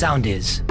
[0.00, 0.64] Sound is.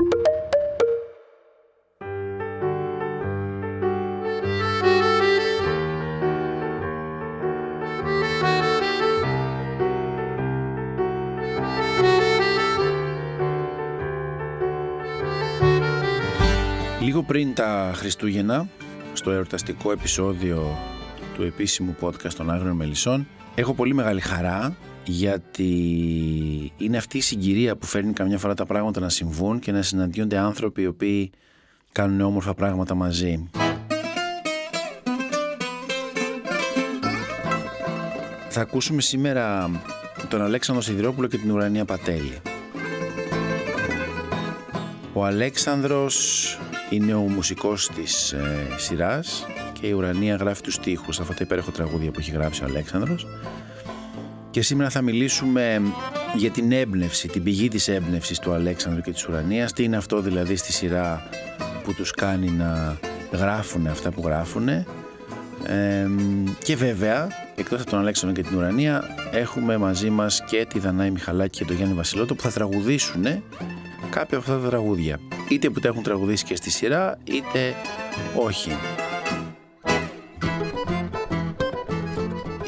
[17.02, 18.68] Λίγο πριν τα Χριστούγεννα,
[19.14, 20.78] στο εορταστικό επεισόδιο
[21.34, 25.71] του επίσημου podcast των Άγριων Μελισσών, έχω πολύ μεγάλη χαρά γιατί
[26.77, 30.37] είναι αυτή η συγκυρία που φέρνει καμιά φορά τα πράγματα να συμβούν και να συναντιόνται
[30.37, 31.32] άνθρωποι οι οποίοι
[31.91, 33.49] κάνουν όμορφα πράγματα μαζί.
[38.49, 39.70] Θα ακούσουμε σήμερα
[40.30, 42.41] τον Αλέξανδρο Σιδηρόπουλο και την Ουρανία Πατέλη.
[45.13, 49.46] Ο Αλέξανδρος είναι ο μουσικός της ε, σειράς
[49.80, 53.27] και η Ουρανία γράφει τους στίχους αυτά τα υπέροχα τραγούδια που έχει γράψει ο Αλέξανδρος
[54.55, 55.82] και σήμερα θα μιλήσουμε
[56.36, 59.73] για την έμπνευση, την πηγή της έμπνευσης του Αλέξανδρου και της Ουρανίας.
[59.73, 61.27] Τι είναι αυτό δηλαδή στη σειρά
[61.84, 62.99] που τους κάνει να
[63.32, 64.85] γράφουν αυτά που γράφουν ε,
[66.63, 71.11] και βέβαια εκτός από τον Αλέξανδρο και την Ουρανία έχουμε μαζί μας και τη Δανάη
[71.11, 73.23] Μιχαλάκη και τον Γιάννη Βασιλότο που θα τραγουδήσουν
[74.09, 75.19] κάποια από αυτά τα τραγούδια.
[75.49, 77.75] Είτε που τα έχουν τραγουδήσει και στη σειρά είτε
[78.35, 78.71] όχι.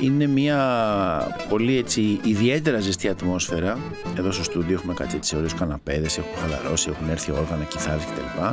[0.01, 3.77] Είναι μια πολύ έτσι ιδιαίτερα ζεστή ατμόσφαιρα.
[4.17, 8.43] Εδώ στο στούντιο έχουμε κάτι έτσι ωραίους καναπέδες, έχουμε χαλαρώσει, έχουν έρθει όργανα, κιθάρες κτλ.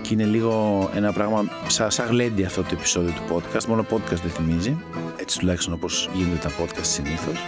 [0.00, 3.64] Και είναι λίγο ένα πράγμα σαν, σαν γλέντι αυτό το επεισόδιο του podcast.
[3.64, 4.76] Μόνο podcast δεν θυμίζει.
[5.16, 7.38] Έτσι τουλάχιστον όπως γίνονται τα podcast συνήθως.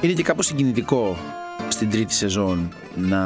[0.00, 1.16] Είναι και κάπως συγκινητικό
[1.68, 3.22] στην τρίτη σεζόν να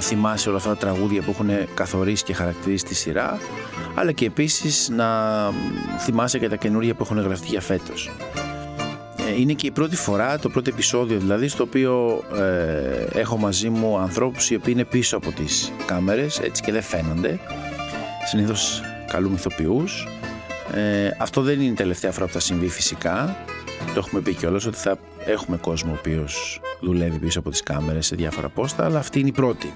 [0.00, 3.38] θυμάσαι όλα αυτά τα τραγούδια που έχουν καθορίσει και χαρακτηρίσει τη σειρά
[3.94, 5.08] αλλά και επίσης να
[5.98, 8.10] θυμάσαι και τα καινούργια που έχουν γραφτεί για φέτος.
[9.36, 13.68] Ε, είναι και η πρώτη φορά, το πρώτο επεισόδιο δηλαδή, στο οποίο ε, έχω μαζί
[13.68, 17.38] μου ανθρώπους οι οποίοι είναι πίσω από τις κάμερες, έτσι και δεν φαίνονται.
[18.26, 20.06] Συνήθως καλούμε ηθοποιούς.
[20.74, 23.36] Ε, αυτό δεν είναι η τελευταία φορά που θα συμβεί φυσικά.
[23.94, 28.06] Το έχουμε πει κιόλας ότι θα έχουμε κόσμο ο οποίος δουλεύει πίσω από τις κάμερες
[28.06, 29.74] σε διάφορα πόστα, αλλά αυτή είναι η πρώτη.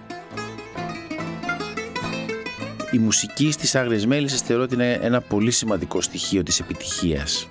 [2.90, 7.48] Η μουσική στις Άγριες Μέλισσες θεωρώ ότι είναι ένα πολύ σημαντικό στοιχείο της επιτυχίας.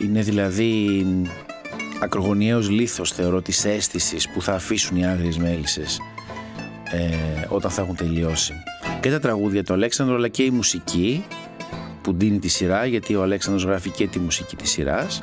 [0.00, 1.06] Είναι δηλαδή
[2.00, 6.00] ακρογωνιαίος λίθος θεωρώ της αίσθησης που θα αφήσουν οι Άγριες Μέλισσες
[6.90, 8.52] ε, όταν θα έχουν τελειώσει.
[9.00, 11.24] Και τα τραγούδια του Αλέξανδρου αλλά και η μουσική
[12.02, 15.22] που δίνει τη σειρά γιατί ο Αλέξανδρος γράφει και τη μουσική της σειράς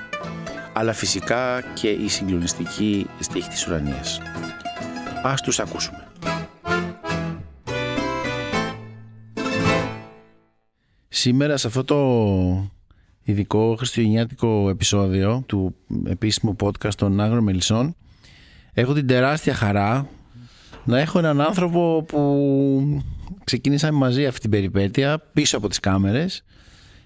[0.73, 4.21] αλλά φυσικά και η συγκλονιστική στίχη της ουρανίας.
[5.23, 6.07] Ας τους ακούσουμε.
[11.07, 12.76] Σήμερα σε αυτό το
[13.27, 17.95] ειδικό χριστουγεννιάτικο επεισόδιο του επίσημου podcast των Άγρων Μελισσών
[18.73, 20.09] έχω την τεράστια χαρά
[20.83, 23.03] να έχω έναν άνθρωπο που
[23.43, 26.43] ξεκίνησαμε μαζί αυτή την περιπέτεια πίσω από τις κάμερες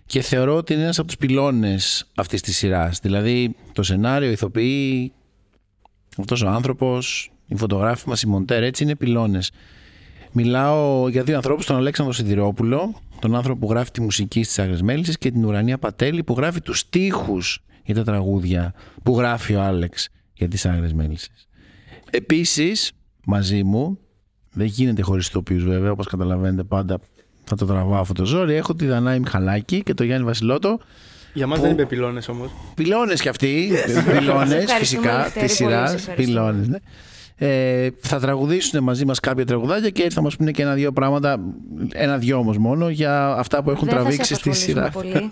[0.05, 2.99] και θεωρώ ότι είναι ένας από τους πυλώνες αυτής της σειράς.
[2.99, 5.13] Δηλαδή το σενάριο, η ηθοποιή,
[6.17, 9.51] αυτός ο άνθρωπος, η φωτογράφη μας, η Μοντέρ, έτσι είναι πυλώνες.
[10.31, 14.81] Μιλάω για δύο ανθρώπους, τον Αλέξανδρο Σιδηρόπουλο, τον άνθρωπο που γράφει τη μουσική στις Άγρες
[14.81, 19.61] Μέλισσες και την Ουρανία Πατέλη που γράφει τους στίχους για τα τραγούδια που γράφει ο
[19.61, 21.47] Άλεξ για τις Άγρες Μέλισσες.
[22.09, 22.91] Επίσης,
[23.25, 23.99] μαζί μου,
[24.53, 26.99] δεν γίνεται χωρίς ηθοποιούς βέβαια, όπως καταλαβαίνετε πάντα
[27.43, 28.53] θα το τραβάω αυτό το ζόρι.
[28.53, 30.79] Έχω τη Δανάη Μιχαλάκη και το Γιάννη Βασιλότο.
[31.33, 31.63] Για μας που...
[31.63, 32.51] δεν είπε πυλώνες όμως.
[32.75, 33.71] Πυλώνες κι αυτοί.
[34.17, 36.09] πυλώνες, φυσικά, της σειράς.
[36.15, 36.77] Πυλώνες, ναι.
[37.43, 41.39] Ε, θα τραγουδήσουν μαζί μας κάποια τραγουδάκια και θα μας πούνε και ένα-δύο πράγματα,
[41.93, 44.89] ένα-δυο όμως μόνο, για αυτά που έχουν Δεν τραβήξει στη σειρά.
[44.89, 45.29] Πολύ.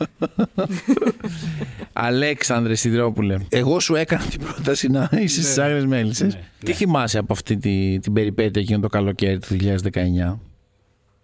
[1.94, 6.38] Αλέξανδρε Σιδρόπουλε, εγώ σου έκανα την πρόταση να είσαι στις Άγρε Μέλισσες.
[6.66, 9.58] Τι θυμάσαι από αυτή τη, την περιπέτεια εκείνο το καλοκαίρι του
[9.94, 10.38] 2019.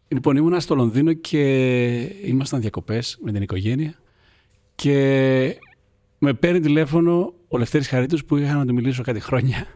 [0.07, 1.41] Λοιπόν, ήμουνα στο Λονδίνο και
[2.25, 3.93] ήμασταν διακοπές με την οικογένεια
[4.75, 5.59] και
[6.17, 9.67] με παίρνει τηλέφωνο ο Λευτέρης Χαρίτος που είχα να του μιλήσω κάτι χρόνια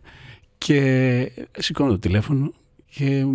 [0.59, 2.53] και σηκώνω το τηλέφωνο
[2.89, 3.25] και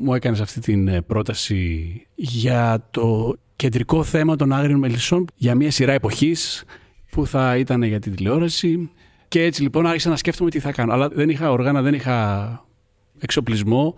[0.00, 5.70] μου έκανες αυτή την ε, πρόταση για το κεντρικό θέμα των άγριων μελισσών για μια
[5.70, 6.64] σειρά εποχής
[7.10, 8.90] που θα ήταν για την τηλεόραση.
[9.28, 10.92] Και έτσι λοιπόν άρχισα να σκέφτομαι τι θα κάνω.
[10.92, 12.48] Αλλά δεν είχα οργάνα, δεν είχα
[13.18, 13.96] εξοπλισμό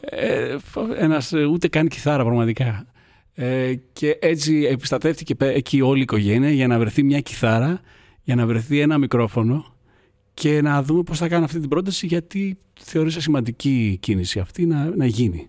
[0.00, 0.56] ε,
[0.98, 2.86] ένας ούτε καν κιθάρα πραγματικά.
[3.34, 7.80] Ε, και έτσι επιστατεύτηκε εκεί όλη η οικογένεια για να βρεθεί μια κιθάρα,
[8.22, 9.75] για να βρεθεί ένα μικρόφωνο
[10.40, 14.96] και να δούμε πώς θα κάνω αυτή την πρόταση γιατί θεωρήσα σημαντική κίνηση αυτή να,
[14.96, 15.48] να γίνει.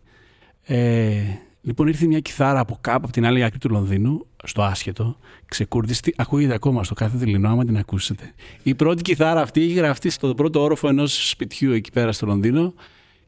[0.63, 1.22] Ε,
[1.62, 6.13] λοιπόν ήρθε μια κιθάρα από κάπου από την άλλη άκρη του Λονδίνου στο άσχετο, ξεκούρδιστη,
[6.18, 8.34] ακούγεται ακόμα στο κάθε δειλινό άμα την ακούσετε.
[8.63, 12.74] Η πρώτη κιθάρα αυτή έχει γραφτεί στο πρώτο όροφο ενός σπιτιού εκεί πέρα στο Λονδίνο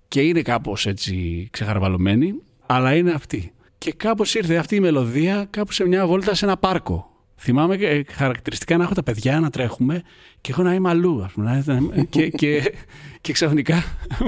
[0.07, 2.33] και είναι κάπως έτσι ξεχαρβαλωμένη,
[2.65, 3.53] αλλά είναι αυτή.
[3.77, 7.18] Και κάπως ήρθε αυτή η μελωδία κάπου σε μια βόλτα σε ένα πάρκο.
[7.41, 10.01] Θυμάμαι ε, χαρακτηριστικά να έχω τα παιδιά να τρέχουμε
[10.41, 11.23] και έχω να είμαι αλλού.
[11.23, 11.63] Ας πούμε,
[12.09, 12.73] και, και,
[13.21, 13.83] και ξαφνικά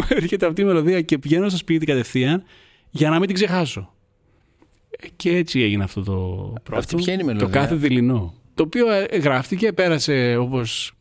[0.10, 2.44] έρχεται αυτή η μελωδία και πηγαίνω στο σπίτι κατευθείαν
[2.90, 3.94] για να μην την ξεχάσω.
[5.16, 6.14] Και έτσι έγινε αυτό το
[6.64, 6.80] πρώτο.
[6.80, 8.34] Αυτή ποια είναι η μελωδία; Το κάθε δειλινό.
[8.54, 10.94] Το οποίο ε, γράφτηκε, πέρασε όπως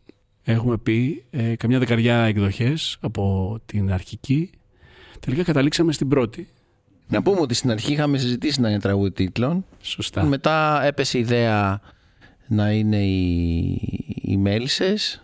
[0.42, 4.50] έχουμε πει ε, καμιά δεκαριά εκδοχές από την αρχική.
[5.20, 6.48] Τελικά καταλήξαμε στην πρώτη.
[7.08, 9.64] Να πούμε ότι στην αρχή είχαμε συζητήσει να είναι τραγούδι τίτλων.
[9.80, 10.24] Σωστά.
[10.24, 11.80] Μετά έπεσε η ιδέα
[12.50, 13.70] να είναι οι,
[14.22, 15.22] οι μέλισσες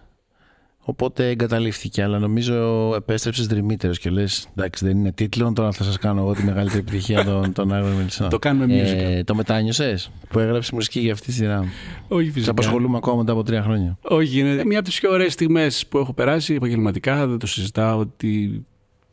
[0.88, 5.98] Οπότε εγκαταλείφθηκε, αλλά νομίζω επέστρεψες δρυμύτερο και λες: Εντάξει, δεν είναι τίτλο, τώρα θα σας
[5.98, 8.28] κάνω εγώ τη μεγαλύτερη επιτυχία των, των Άγρων Μελισσών.
[8.36, 9.00] Το κάνουμε musical.
[9.00, 11.64] Ε, το μετάνιωσες που έγραψε μουσική για αυτή τη σειρά.
[12.08, 12.44] Όχι, φυσικά.
[12.44, 13.98] Σε απασχολούμε ακόμα μετά από τρία χρόνια.
[14.02, 17.26] Όχι, είναι μια από τις πιο ωραίες στιγμές που έχω περάσει επαγγελματικά.
[17.26, 18.64] Δεν το συζητάω ότι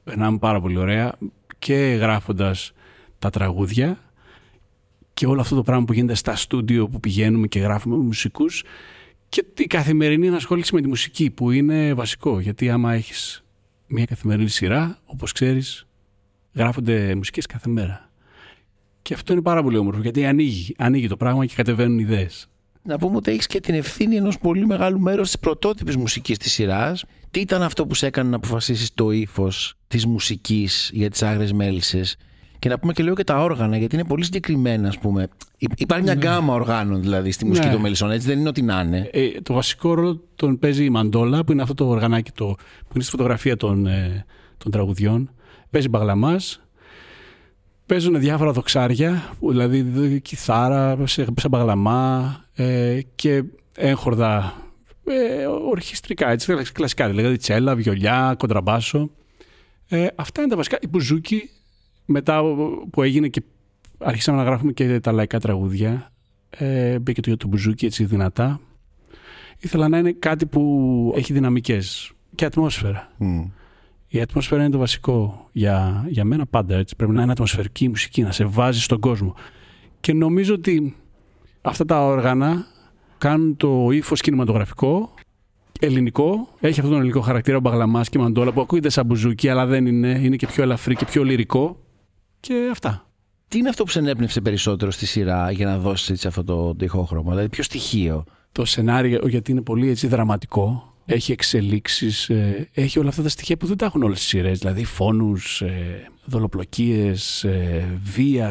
[0.04, 1.14] περνάμε πάρα πολύ ωραία
[1.60, 2.72] και γράφοντας
[3.20, 3.98] τα τραγούδια
[5.14, 8.64] και όλο αυτό το πράγμα που γίνεται στα στούντιο που πηγαίνουμε και γράφουμε μουσικούς
[9.30, 12.40] και η καθημερινή ενασχόληση με τη μουσική που είναι βασικό.
[12.40, 13.44] Γιατί άμα έχεις
[13.88, 15.88] μια καθημερινή σειρά, όπως ξέρεις,
[16.54, 18.10] γράφονται μουσικές κάθε μέρα.
[19.02, 22.48] Και αυτό είναι πάρα πολύ όμορφο γιατί ανοίγει, ανοίγει το πράγμα και κατεβαίνουν ιδέες.
[22.84, 26.52] Να πούμε ότι έχεις και την ευθύνη ενός πολύ μεγάλου μέρους της πρωτότυπης μουσικής της
[26.52, 27.06] σειράς.
[27.32, 31.54] Τι ήταν αυτό που σε έκανε να αποφασίσεις το ύφος της μουσικής για τις άγριες
[31.54, 32.18] μέλισσες;
[32.64, 35.28] Και να πούμε και λίγο και τα όργανα, γιατί είναι πολύ συγκεκριμένα, ας πούμε.
[35.58, 36.22] Υπάρχει μια ναι.
[36.22, 37.74] γκάμα οργάνων δηλαδή στη μουσική ναι.
[37.74, 39.10] των Μελισσών, έτσι δεν είναι ότι να είναι.
[39.12, 42.46] Ε, το βασικό ρόλο τον παίζει η μαντόλα, που είναι αυτό το οργανάκι το,
[42.80, 44.26] που είναι στη φωτογραφία των, ε,
[44.58, 45.32] των τραγουδιών.
[45.70, 46.62] Παίζει μπαγλαμάς.
[47.86, 53.44] Παίζουν διάφορα δοξάρια, δηλαδή κιθάρα, σε, σε μπαγλαμά ε, και
[53.76, 54.54] έγχορδα
[55.06, 59.10] ε, ορχιστρικά, έτσι, κλασικά, δηλαδή τσέλα, βιολιά, κοντραμπάσο.
[59.88, 60.78] Ε, αυτά είναι τα βασικά.
[60.82, 61.50] Η μπουζούκι
[62.06, 62.42] μετά
[62.92, 63.44] που έγινε και
[63.98, 66.12] άρχισαμε να γράφουμε και τα λαϊκά τραγούδια,
[66.50, 68.60] ε, μπήκε το, το μπουζούκι έτσι δυνατά.
[69.60, 73.12] Ήθελα να είναι κάτι που έχει δυναμικές και ατμόσφαιρα.
[74.08, 76.76] Η ατμόσφαιρα είναι το βασικό για, για μένα πάντα.
[76.76, 76.96] Έτσι.
[76.96, 79.36] Πρέπει να είναι ατμοσφαιρική μουσική, να σε βάζει στον κόσμο.
[80.00, 80.96] Και νομίζω ότι
[81.62, 82.66] αυτά τα όργανα
[83.18, 85.14] κάνουν το ύφος κινηματογραφικό,
[85.80, 86.48] ελληνικό.
[86.60, 89.86] Έχει αυτόν τον ελληνικό χαρακτήρα, ο Μπαγλαμάς και Μαντόλα, που ακούγεται σαν μπουζούκι, αλλά δεν
[89.86, 90.20] είναι.
[90.24, 91.83] Είναι και πιο ελαφρύ και πιο λυρικό
[92.44, 93.08] και αυτά.
[93.48, 97.30] Τι είναι αυτό που σε ενέπνευσε περισσότερο στη σειρά για να δώσεις αυτό το τυχόχρωμα,
[97.30, 103.10] δηλαδή ποιο στοιχείο; Το σενάριο, γιατί είναι πολύ έτσι δραματικό, έχει εξελίξεις, ε, έχει όλα
[103.10, 104.60] αυτά τα στοιχεία που δεν τα έχουν όλες τις σειρές.
[104.60, 108.48] Δηλαδή φόνους, ε, δολοπλοκίες, ε, βία.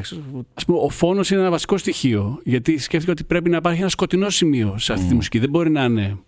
[0.55, 2.41] Α πούμε, ο φόνος είναι ένα βασικό στοιχείο.
[2.45, 5.39] Γιατί σκέφτηκα ότι πρέπει να υπάρχει ένα σκοτεινό σημείο σε αυτή τη μουσική.
[5.39, 6.19] Δεν μπορεί να είναι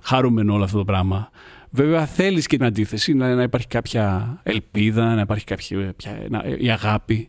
[0.00, 1.30] χαρούμενο όλο αυτό το πράγμα.
[1.70, 5.94] Βέβαια θέλεις και την αντίθεση, να, να υπάρχει κάποια ελπίδα, να υπάρχει κάποια,
[6.28, 7.28] να, η αγάπη.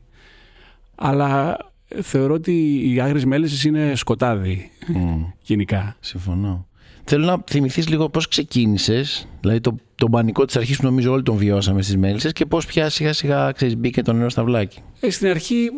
[0.96, 1.58] Αλλά
[2.02, 4.72] θεωρώ ότι οι άγριες μέλισσες είναι σκοτάδι
[5.42, 5.96] γενικά.
[6.00, 6.68] Συμφωνώ.
[7.04, 11.24] Θέλω να θυμηθείς λίγο πώς ξεκίνησες, δηλαδή το, το πανικό της αρχής που νομίζω όλοι
[11.24, 14.80] τον βιώσαμε στις μέλισσες και πώς πια σιγά σιγά ξέρεις, μπήκε το νερό στα βλάκι.
[15.00, 15.70] Ε, στην αρχή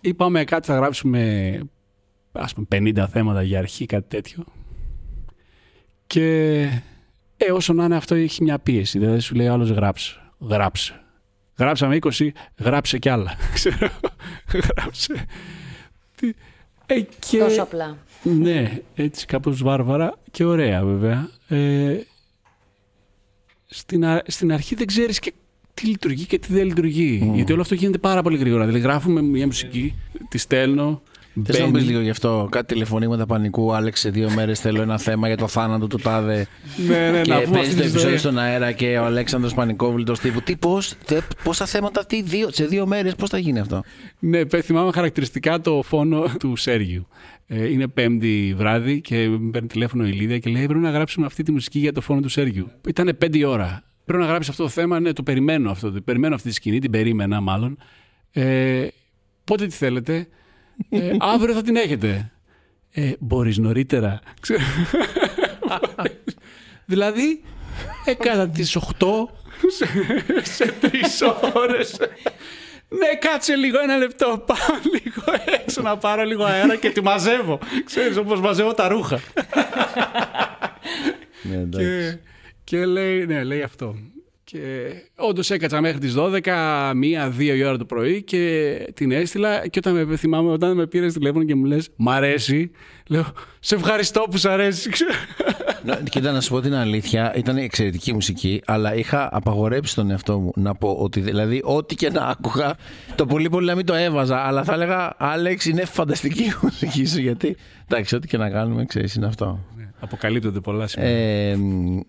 [0.00, 1.60] είπαμε κάτι θα γράψουμε
[2.32, 4.44] ας πούμε 50 θέματα για αρχή, κάτι τέτοιο.
[6.06, 6.66] Και
[7.46, 8.98] ε, όσο να είναι αυτό έχει μια πίεση.
[8.98, 10.20] Δηλαδή σου λέει άλλος γράψε.
[10.38, 11.00] Γράψε.
[11.58, 12.28] Γράψαμε 20,
[12.58, 13.36] γράψε κι άλλα.
[13.54, 13.88] Ξέρω.
[14.52, 15.26] γράψε.
[16.86, 17.38] Ε, και...
[17.38, 17.96] Τόσο απλά.
[18.22, 21.30] Ναι, έτσι κάπως βάρβαρα και ωραία βέβαια.
[21.48, 22.00] Ε,
[23.66, 25.32] στην, στην αρχή δεν ξέρεις και
[25.74, 27.30] τι λειτουργεί και τι δεν λειτουργεί.
[27.30, 27.34] Mm.
[27.34, 28.64] Γιατί όλο αυτό γίνεται πάρα πολύ γρήγορα.
[28.66, 29.94] Δηλαδή γράφουμε μια μουσική,
[30.28, 31.02] τη στέλνω,
[31.44, 33.74] Θες να μου πεις λίγο γι' αυτό, κάτι τηλεφωνήματα πανικού.
[33.74, 36.46] Άλεξ, σε δύο μέρες θέλω ένα θέμα για το θάνατο του τάδε.
[36.88, 40.42] ναι, ναι, και παίζει το επεισόδιο στον αέρα και ο Αλέξανδρος Πανικόβλητος τύπου.
[40.42, 40.94] Τι, πώς,
[41.44, 43.82] πόσα θέματα, τι, δύο, σε δύο μέρες, πώς θα γίνει αυτό;
[44.18, 47.06] Ναι, θυμάμαι χαρακτηριστικά το φόνο του Σέργιου.
[47.46, 51.26] Ε, είναι πέμπτη βράδυ και με παίρνει τηλέφωνο η Λίδια και λέει: Πρέπει να γράψουμε
[51.26, 52.70] αυτή τη μουσική για το φόνο του Σέργιου.
[52.88, 53.82] Ήταν πέντε ώρα.
[54.04, 55.00] Πρέπει να γράψει αυτό το θέμα.
[55.00, 55.94] Ναι, το περιμένω αυτό.
[56.04, 57.78] Περιμένω αυτή τη σκηνή, την περίμενα μάλλον.
[58.30, 58.86] Ε,
[59.44, 60.28] πότε τη θέλετε.
[60.88, 62.30] Ε, αύριο θα την έχετε.
[62.90, 64.20] Ε, μπορείς νωρίτερα.
[66.84, 67.42] δηλαδή,
[68.04, 68.80] ε, κατά τις 8
[69.66, 69.86] σε,
[70.42, 71.22] σε τρεις
[71.54, 71.96] ώρες.
[72.88, 74.44] Ναι, κάτσε λίγο ένα λεπτό.
[74.46, 75.22] Πάω λίγο
[75.62, 77.58] έξω να πάρω λίγο αέρα και τη μαζεύω.
[77.84, 79.20] Ξέρεις, όπως μαζεύω τα ρούχα.
[81.42, 82.18] Ναι, και,
[82.64, 83.96] και λέει, ναι, λέει αυτό.
[84.52, 89.68] Και όντως έκατσα μέχρι τις 12, μία-δύο η ώρα το πρωί και την έστειλα.
[89.68, 92.70] Και όταν με θυμάμαι, όταν με πήρες τηλέφωνο και μου λες: Μ' αρέσει,
[93.08, 93.24] λέω:
[93.60, 94.90] Σε ευχαριστώ που σ' αρέσει.
[96.10, 100.52] Κοίτα, να σου πω την αλήθεια, ήταν εξαιρετική μουσική, αλλά είχα απαγορέψει τον εαυτό μου
[100.56, 102.76] να πω ότι δηλαδή ό,τι και να άκουγα,
[103.14, 107.06] το πολύ πολύ να μην το έβαζα, αλλά θα έλεγα Άλεξ είναι φανταστική η μουσική
[107.06, 107.56] σου, γιατί
[107.88, 109.64] εντάξει, ό,τι και να κάνουμε, ξέρεις, είναι αυτό.
[110.00, 111.08] Ναι, αποκαλύπτονται πολλά σημεία.
[111.08, 111.58] Ε,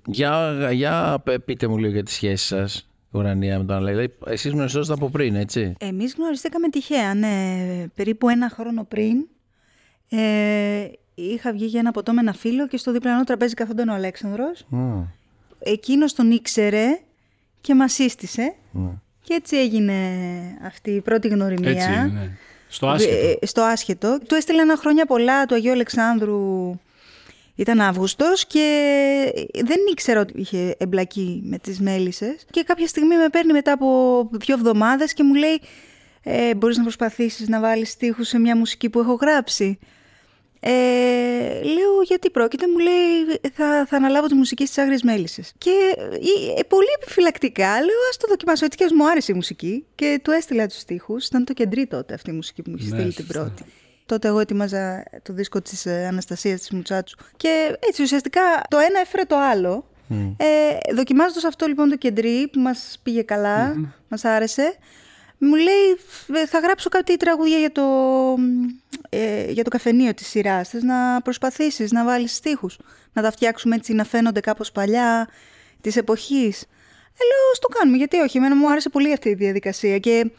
[0.05, 2.85] για, για πείτε μου λίγο για τις σχέσεις σας.
[3.11, 3.95] Ουρανία με τον Αλέξη.
[3.95, 7.57] Δηλαδή, εσείς γνωριστόσατε από πριν, έτσι; Εμείς γνωριστήκαμε τυχαία, ναι.
[7.95, 9.27] Περίπου ένα χρόνο πριν.
[10.09, 13.93] Ε, είχα βγει για ένα ποτό με ένα φίλο και στο διπλανό τραπέζι καθόταν ο
[13.93, 14.65] Αλέξανδρος.
[14.71, 15.03] Mm.
[15.59, 16.99] Εκείνος τον ήξερε
[17.61, 18.55] και μας σύστησε.
[19.23, 19.93] Και έτσι έγινε
[20.65, 21.71] αυτή η πρώτη γνωριμία.
[21.71, 22.37] Έτσι ναι.
[22.67, 23.37] Στο άσχετο.
[23.41, 24.19] Ε, στο άσχετο.
[24.27, 26.69] Του έστειλε ένα χρόνια πολλά του Αγίου Αλεξάνδρου.
[27.61, 28.65] Ήταν Αύγουστος και
[29.53, 32.45] δεν ήξερα ότι είχε εμπλακεί με τις μέλισσες.
[32.49, 35.61] Και κάποια στιγμή με παίρνει μετά από δύο εβδομάδες και μου λέει
[36.23, 39.79] ε, «Μπορείς να προσπαθήσεις να βάλεις στίχους σε μια μουσική που έχω γράψει».
[40.59, 40.71] Ε,
[41.63, 45.53] λέω γιατί πρόκειται, μου λέει θα, θα αναλάβω τη μουσική στις Άγριες Μέλισσες.
[45.57, 45.95] Και
[46.57, 50.19] ε, πολύ επιφυλακτικά λέω ας το δοκιμάσω έτσι και ας μου άρεσε η μουσική και
[50.23, 51.25] του έστειλα τους στίχους.
[51.27, 53.63] Ήταν το κεντρί τότε αυτή η μουσική που μου είχε ναι, στείλει την πρώτη.
[54.11, 57.17] Τότε εγώ ετοίμαζα το δίσκο της ε, Αναστασίας της Μουτσάτσου.
[57.37, 59.85] Και έτσι ουσιαστικά το ένα έφερε το άλλο.
[60.09, 60.35] Mm.
[60.37, 63.87] Ε, δοκιμάζοντας αυτό λοιπόν το κεντρί που μας πήγε καλά, mm.
[64.07, 64.75] μας άρεσε,
[65.37, 65.97] μου λέει
[66.47, 67.83] θα γράψω κάτι τραγούδια για το,
[69.09, 70.69] ε, για το καφενείο της σειράς.
[70.69, 72.77] Θες να προσπαθήσεις να βάλεις στίχους,
[73.13, 75.29] να τα φτιάξουμε έτσι να φαίνονται κάπως παλιά
[75.81, 76.61] της εποχής.
[76.61, 78.37] Ε, λέω, στο κάνουμε, γιατί όχι.
[78.37, 80.31] Εμένα μου άρεσε πολύ αυτή η διαδικασία και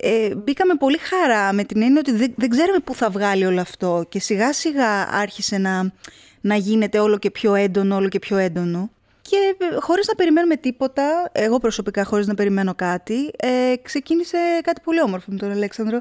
[0.00, 3.60] ε, μπήκαμε πολύ χαρά με την έννοια ότι δεν, δεν ξέρουμε πού θα βγάλει όλο
[3.60, 5.92] αυτό και σιγά σιγά άρχισε να,
[6.40, 8.90] να γίνεται όλο και πιο έντονο, όλο και πιο έντονο.
[9.22, 14.80] Και ε, χωρίς να περιμένουμε τίποτα, εγώ προσωπικά χωρίς να περιμένω κάτι, ε, ξεκίνησε κάτι
[14.84, 16.00] πολύ όμορφο με τον Αλέξανδρο.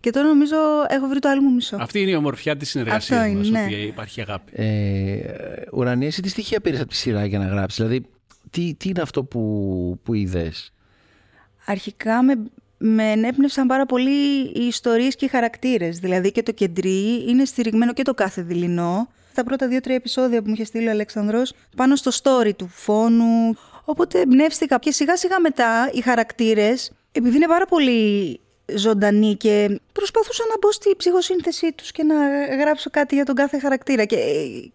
[0.00, 0.56] Και τώρα νομίζω
[0.88, 1.76] έχω βρει το άλλο μου μισό.
[1.80, 3.62] Αυτή είναι η ομορφιά της συνεργασίας μας, ναι.
[3.62, 4.52] ότι υπάρχει αγάπη.
[4.54, 5.20] Ε,
[5.72, 8.06] Ουρανία, εσύ τι στοιχεία πήρες από τη σειρά για να γράψεις, δηλαδή
[8.50, 10.72] τι, τι είναι αυτό που, που είδες;
[11.64, 12.34] Αρχικά με,
[12.78, 15.98] με ενέπνευσαν πάρα πολύ οι ιστορίες και οι χαρακτήρες.
[15.98, 20.48] Δηλαδή και το κεντρί είναι στηριγμένο και το κάθε δειλινό τα πρώτα δύο-τρία επεισόδια που
[20.48, 23.54] μου είχε στείλει ο Αλέξανδρος πάνω στο story του φόνου.
[23.84, 28.40] Οπότε εμπνεύστηκα και σιγά σιγά μετά οι χαρακτήρες, επειδή είναι πάρα πολύ
[28.74, 32.14] ζωντανοί και προσπαθούσα να μπω στη ψυχοσύνθεσή τους και να
[32.56, 34.16] γράψω κάτι για τον κάθε χαρακτήρα και,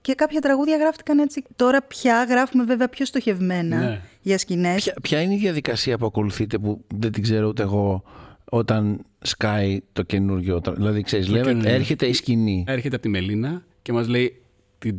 [0.01, 1.43] και κάποια τραγούδια γράφτηκαν έτσι.
[1.55, 4.01] Τώρα πια γράφουμε βέβαια πιο στοχευμένα ναι.
[4.21, 4.83] για σκηνές.
[4.83, 8.03] Ποια, ποια είναι η διαδικασία που ακολουθείτε που δεν την ξέρω ούτε εγώ
[8.45, 10.61] όταν σκάει το καινούργιο.
[10.75, 12.63] Δηλαδή, ξέρεις, λέμε, έρχεται η σκηνή.
[12.67, 14.41] Έρχεται από τη Μελίνα και μας λέει
[14.77, 14.95] την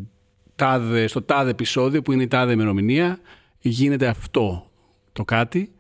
[0.57, 3.19] τάδε, στο τάδε επεισόδιο που είναι η τάδε ημερομηνία
[3.59, 4.71] γίνεται αυτό
[5.13, 5.79] το κάτι και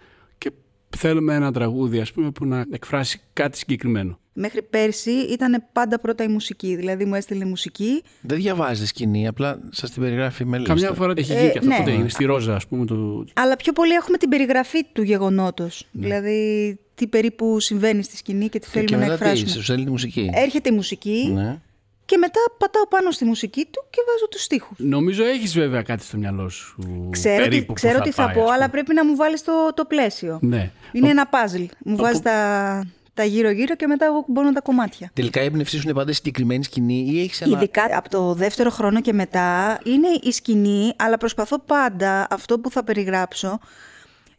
[0.96, 4.18] θέλουμε ένα τραγούδι ας πούμε που να εκφράσει κάτι συγκεκριμένο.
[4.34, 8.02] Μέχρι πέρσι ήταν πάντα πρώτα η μουσική, δηλαδή μου έστειλε μουσική.
[8.20, 10.74] Δεν διαβάζεις σκηνή, απλά σας την περιγράφει με λίστα.
[10.74, 11.90] Καμιά φορά έχει γίνει και αυτό, ναι.
[11.90, 12.84] είναι στη ρόζα ας πούμε.
[12.84, 13.24] Το...
[13.34, 16.02] Αλλά πιο πολύ έχουμε την περιγραφή του γεγονότος, ναι.
[16.02, 19.50] δηλαδή τι περίπου συμβαίνει στη σκηνή και τι θέλουμε και να εκφράσουμε.
[19.50, 20.30] Και μετά τι, μουσική.
[20.34, 21.60] Έρχεται η μουσική, ναι
[22.04, 24.78] και μετά πατάω πάνω στη μουσική του και βάζω τους στίχους.
[24.78, 28.94] Νομίζω έχεις βέβαια κάτι στο μιαλό σου Ξέρω, τι, ξέρω τι θα, πω, αλλά πρέπει
[28.94, 30.38] να μου βάλεις το, το πλαίσιο.
[30.42, 30.70] Ναι.
[30.92, 31.64] Είναι ένα παζλ.
[31.78, 35.10] Μου βάζεις τα, τα γύρω-γύρω και μετά εγώ κουμπώνω τα κομμάτια.
[35.12, 37.56] Τελικά η έμπνευσή σου είναι πάντα συγκεκριμένη σκηνή ή έχεις ένα.
[37.56, 42.70] Ειδικά από το δεύτερο χρόνο και μετά είναι η σκηνή, αλλά προσπαθώ πάντα αυτό που
[42.70, 43.58] θα περιγράψω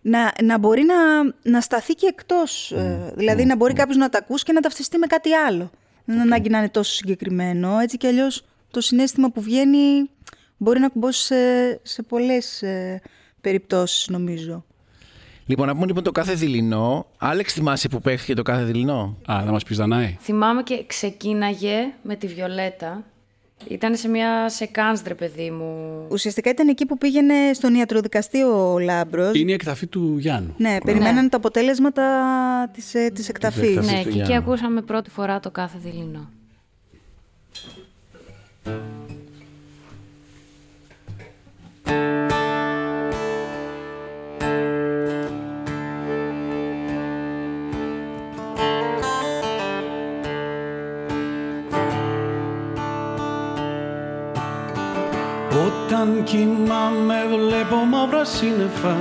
[0.02, 2.74] να, να μπορεί να, να σταθεί και εκτός.
[2.76, 3.12] Mm.
[3.16, 3.48] δηλαδή mm.
[3.48, 3.78] να μπορεί mm.
[3.78, 5.72] κάποιος να τα ακούσει και να ταυτιστεί με κάτι άλλο.
[6.06, 7.80] Δεν είναι ανάγκη να είναι τόσο συγκεκριμένο.
[7.80, 10.10] Έτσι κι αλλιώς το συνέστημα που βγαίνει
[10.58, 11.36] μπορεί να κουμπώσει σε,
[11.84, 13.02] σε πολλές ε,
[13.42, 14.66] περιπτώσεις, νομίζω.
[15.46, 17.06] Λοιπόν, να πούμε λοιπόν το κάθε δειλινό.
[17.18, 20.18] Άλεξ, θυμάσαι που παίχθηκε το κάθε δειλινό; Α, να μας πει Δανάη.
[20.20, 23.04] Θυμάμαι και ξεκίναγε με τη Βιολέτα.
[23.68, 26.06] Ήταν σε μια σεκάνστρε, παιδί μου.
[26.10, 29.36] Ουσιαστικά ήταν εκεί που πήγαινε στον ιατροδικαστή ο Λάμπρος.
[29.36, 30.54] Είναι η εκταφή του Γιάννου.
[30.58, 31.30] Ναι, περιμένανε ναι.
[31.30, 32.04] τα αποτέλεσματα
[32.74, 33.92] της ε, της εκταφής.
[33.92, 36.30] Ναι, εκεί και ακούσαμε πρώτη φορά το κάθε δειλινό.
[55.66, 58.96] Όταν κοιμάμαι βλέπω μαύρα σύννεφα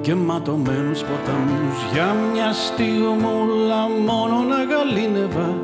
[0.00, 1.78] και ματωμένους ποταμούς.
[1.92, 5.54] Για μια στιγμούλα μόνο να γαλήνευα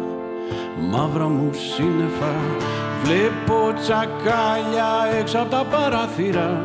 [0.91, 2.33] μαύρα μου σύννεφα.
[3.03, 6.61] Βλέπω τσακάλια έξω από τα παράθυρα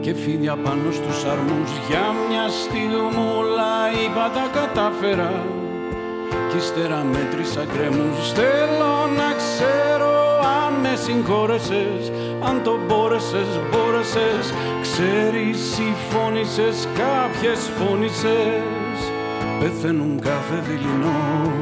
[0.00, 1.70] και φίδια πάνω στους αρμούς.
[1.88, 3.72] Για μια στιγμούλα
[4.04, 5.32] είπα τα κατάφερα
[6.50, 9.91] κι ύστερα μέτρησα κρέμους θέλω να ξέρω αν
[10.82, 12.02] με συγχώρεσες
[12.48, 14.44] αν το μπόρεσες, μπόρεσες.
[14.82, 18.96] Ξέρεις συμφώνησες, κάποιες φώνησες.
[19.60, 21.52] Πεθαίνουν κάθε δειλινό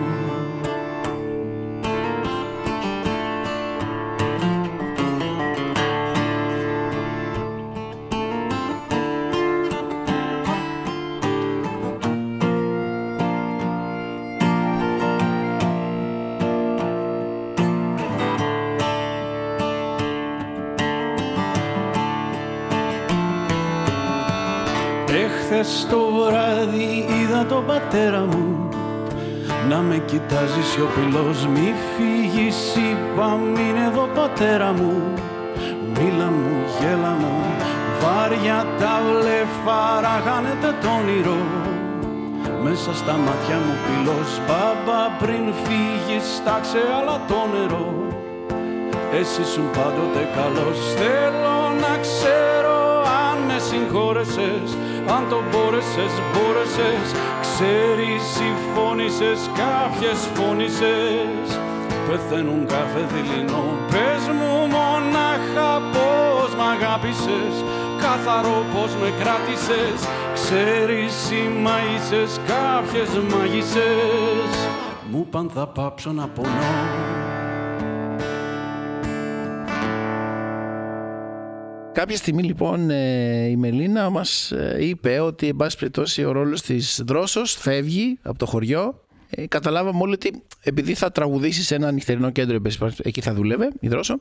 [30.40, 34.94] κοιτάζει σιωπηλός μη φύγεις είπα μην εδώ πατέρα μου.
[35.94, 37.34] Μίλα μου, γέλα μου,
[38.00, 41.40] βάρια τα βλεφάρα χάνεται το όνειρο.
[42.62, 44.30] Μέσα στα μάτια μου πυλός.
[44.46, 47.88] Μπαμπά πριν φύγεις στάξε άλλα το νερό.
[49.20, 50.78] Εσύ σου πάντοτε καλός.
[51.00, 52.78] Θέλω να ξέρω
[53.28, 54.68] αν με συγχώρεσες
[55.16, 57.06] Αν το μπόρεσες, μπόρεσες
[57.60, 61.46] Ξέρεις συμφώνησες, κάποιες φώνησες.
[62.08, 63.64] Πεθαίνουν κάθε δειλινό.
[63.90, 67.54] Πες μου μονάχα πως μ' αγάπησες.
[68.02, 69.98] Καθαρό πως με κράτησες.
[70.34, 74.52] Ξέρεις οι μαΐσες, κάποιες μάγισσες.
[75.10, 77.29] Μου παν θα πάψω να πονώ
[81.92, 86.62] Κάποια στιγμή λοιπόν ε, η Μελίνα μας ε, είπε ότι εν πάση περιπτώσει ο ρόλος
[86.62, 89.04] της Δρόσος φεύγει από το χωριό.
[89.30, 93.20] Ε, καταλάβαμε όλοι ότι επειδή θα τραγουδήσει σε ένα νυχτερινό κέντρο, εν πάση περιπτώσει, εκεί
[93.20, 94.18] θα δούλευε η Δρόσο,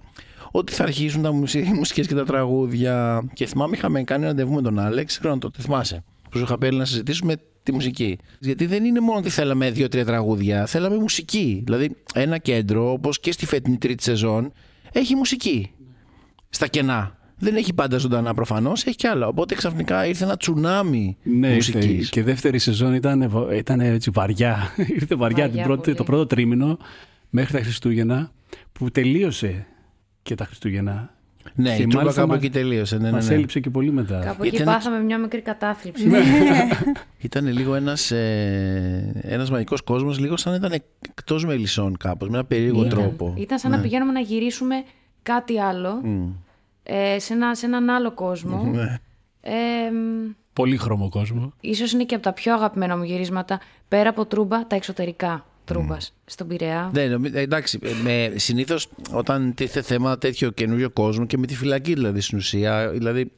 [0.52, 3.24] ότι θα αρχίσουν τα μουσι- οι μουσικές και τα τραγούδια.
[3.34, 6.44] Και θυμάμαι είχαμε κάνει ραντεβού με τον Άλεξ, ξέρω να το τι θυμάσαι, που σου
[6.44, 8.18] είχα πει να συζητήσουμε τη μουσική.
[8.40, 11.62] Γιατί δεν είναι μόνο ότι θέλαμε δύο-τρία τραγούδια, θέλαμε μουσική.
[11.66, 14.52] Δηλαδή ένα κέντρο, όπως και στη φετινή τρίτη σεζόν,
[14.92, 15.72] έχει μουσική.
[16.50, 17.19] Στα κενά.
[17.40, 19.28] Δεν έχει πάντα ζωντανά προφανώς, έχει κι άλλα.
[19.28, 21.86] Οπότε ξαφνικά ήρθε ένα τσουνάμι Ναι, μουσικής.
[21.86, 24.58] ήρθε, και δεύτερη σεζόν ήταν, βα- ήταν έτσι βαριά.
[25.00, 25.96] ήρθε βαριά, Βαριά την πρώτη, πολύ.
[25.96, 26.78] το πρώτο τρίμηνο
[27.30, 28.32] μέχρι τα Χριστούγεννα
[28.72, 29.66] που τελείωσε
[30.22, 31.14] και τα Χριστούγεννα.
[31.56, 32.98] Ναι, Και η Τούμπα μάλιστα κάπου μας- εκεί τελείωσε.
[32.98, 33.34] Ναι, ναι, Μας ναι.
[33.36, 34.20] έλειψε και πολύ μετά.
[34.20, 36.10] Κάπου εκεί Ήταν- πάθαμε μια μικρή κατάθλιψη.
[37.22, 42.38] Ήταν λίγο ένας, ε, ένας μαγικός κόσμος, λίγο σαν να ήταν εκτός μελισσών κάπως, με
[42.38, 42.90] ένα περίεργο Ήταν.
[43.00, 43.34] τρόπο.
[43.38, 44.76] Ήταν σαν να πηγαίνουμε να γυρίσουμε
[45.24, 46.02] κάτι άλλο
[46.92, 48.64] ε, σε, ένα, σε έναν άλλο κόσμο.
[48.74, 48.98] Ναι.
[49.42, 51.54] Ε, μ, Πολύ χρώμο κόσμο.
[51.62, 56.14] ίσως είναι και από τα πιο αγαπημένα μου γυρίσματα πέρα από τρούμπα, τα εξωτερικά τρούμπας
[56.26, 56.90] στον Πειραιά.
[56.94, 61.56] Ναι, νομι- εντάξει, ε, με, συνήθως όταν τίθεται θέμα τέτοιο καινούριο κόσμο και με τη
[61.56, 63.32] φυλακή δηλαδή στην ουσία, δηλαδή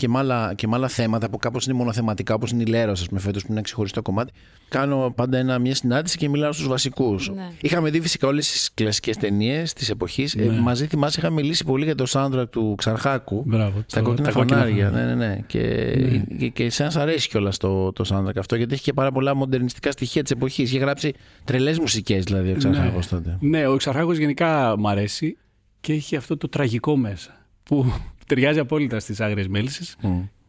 [0.00, 3.00] και με άλλα, και με άλλα θέματα που κάπως είναι μονοθεματικά όπως είναι η Λέρος,
[3.00, 4.32] ας πούμε φέτος που είναι ένα ξεχωριστό κομμάτι,
[4.68, 7.30] κάνω πάντα ένα, μια συνάντηση και μιλάω στους βασικούς.
[7.34, 7.50] Ναι.
[7.60, 10.34] Είχαμε δει φυσικά όλες τις κλασικές ταινίες της εποχής.
[10.34, 13.42] Ε, μαζί θυμάσαι είχαμε μιλήσει πολύ για το soundtrack του Ξαρχάκου.
[13.46, 14.86] Μπράβο, Στα το- κόκκινα τα κόκκινα φανάρια.
[14.90, 15.14] φανάρια.
[15.14, 15.40] Ναι, ναι, ναι.
[15.46, 15.94] Και,
[16.38, 19.90] και, και εσένα αρέσει κιόλας το, το soundtrack αυτό, γιατί έχει και πάρα πολλά μοντερνιστικά
[19.90, 20.70] στοιχεία της εποχής.
[20.70, 21.12] Είχε γράψει
[21.44, 23.36] τρελές μουσικές δηλαδή ο Ξαρχάκος τότε.
[23.40, 25.36] Ναι, ο Εξαρχάκος γενικά μ' αρέσει
[25.80, 27.30] και έχει αυτό το τραγικό μέσα
[27.62, 27.92] που
[28.34, 29.96] ταιριάζει απόλυτα στις άγριες μέλισσες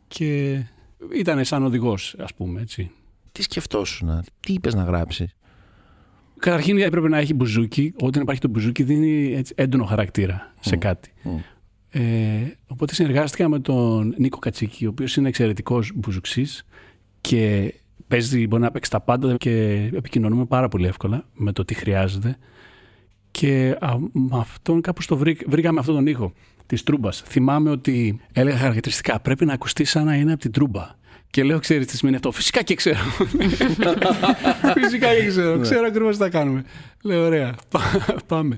[0.08, 0.60] και
[1.13, 2.91] ήταν σαν οδηγός ας πούμε έτσι.
[3.32, 5.30] Τι σκεφτόσουν, τι είπες να γράψει;
[6.39, 7.94] Καταρχήν έπρεπε να έχει μπουζούκι.
[8.02, 11.13] Όταν υπάρχει το μπουζούκι δίνει έτσι έντονο χαρακτήρα σε κάτι.
[11.89, 12.02] Ε,
[12.67, 16.65] οπότε συνεργάστηκα με τον Νίκο Κατσίκη, ο οποίος είναι εξαιρετικός μπουζουξής
[17.22, 17.74] και
[18.08, 19.52] παίζει, μπορεί να παίξει τα πάντα και
[19.94, 22.38] επικοινωνούμε πάρα πολύ εύκολα με το τι χρειάζεται.
[23.32, 26.34] Και α, με αυτόν κάπως το βρήκα, βρήκαμε αυτόν τον ήχο
[26.71, 27.23] της τρούμπας.
[27.27, 30.88] Θυμάμαι ότι έλεγα χαρακτηριστικά πρέπει να ακουστεί σαν να είναι από την τρούμπα.
[31.29, 32.97] Και λέω, ξέρεις τι σημαίνει αυτό; Φυσικά και ξέρω.
[34.81, 35.60] Φυσικά και ξέρω.
[35.60, 36.63] ξέρω ακριβώς τι θα κάνουμε.
[37.03, 37.55] Λέω, ωραία.
[37.69, 38.55] Πά- Πάμε.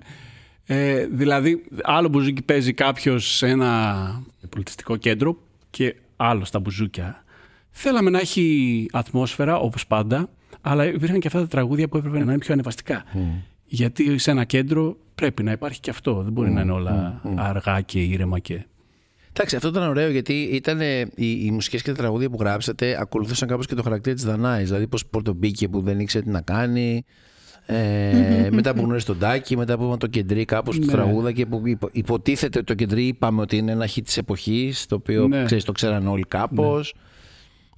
[0.66, 5.38] Ε, δηλαδή, άλλο μπουζούκι παίζει κάποιος σε ένα πολιτιστικό κέντρο
[5.70, 7.24] και άλλο στα μπουζούκια.
[7.72, 10.30] Θέλαμε να έχει ατμόσφαιρα όπως πάντα,
[10.62, 13.04] αλλά υπήρχαν και αυτά τα τραγούδια που έπρεπε να είναι πιο ανεβαστικά.
[13.66, 16.22] Γιατί σε ένα κέντρο πρέπει να υπάρχει και αυτό.
[16.24, 18.66] Δεν μπορεί να είναι όλα αργά και ήρεμα και.
[19.36, 22.98] Εντάξει, αυτό ήταν ωραίο γιατί ήταν ε, οι, οι μουσικές και τα τραγούδια που γράψατε
[23.02, 24.68] ακολουθούσαν κάπως και το χαρακτήρα της Δανάης.
[24.68, 27.04] Δηλαδή, πώς πορτομπήκε που δεν ήξερε τι να κάνει.
[27.66, 30.92] Ε, μετά που γνώρισε τον Τάκη, μετά που είπαμε το κεντρί κάπως του Ναι.
[30.92, 34.86] τραγούδα και που υπο- υποτίθεται ότι το κεντρί είπαμε ότι είναι ένα hit της εποχής,
[34.86, 35.44] το οποίο Ναι.
[35.46, 36.94] ξέρεις, το ξέραν όλοι κάπως.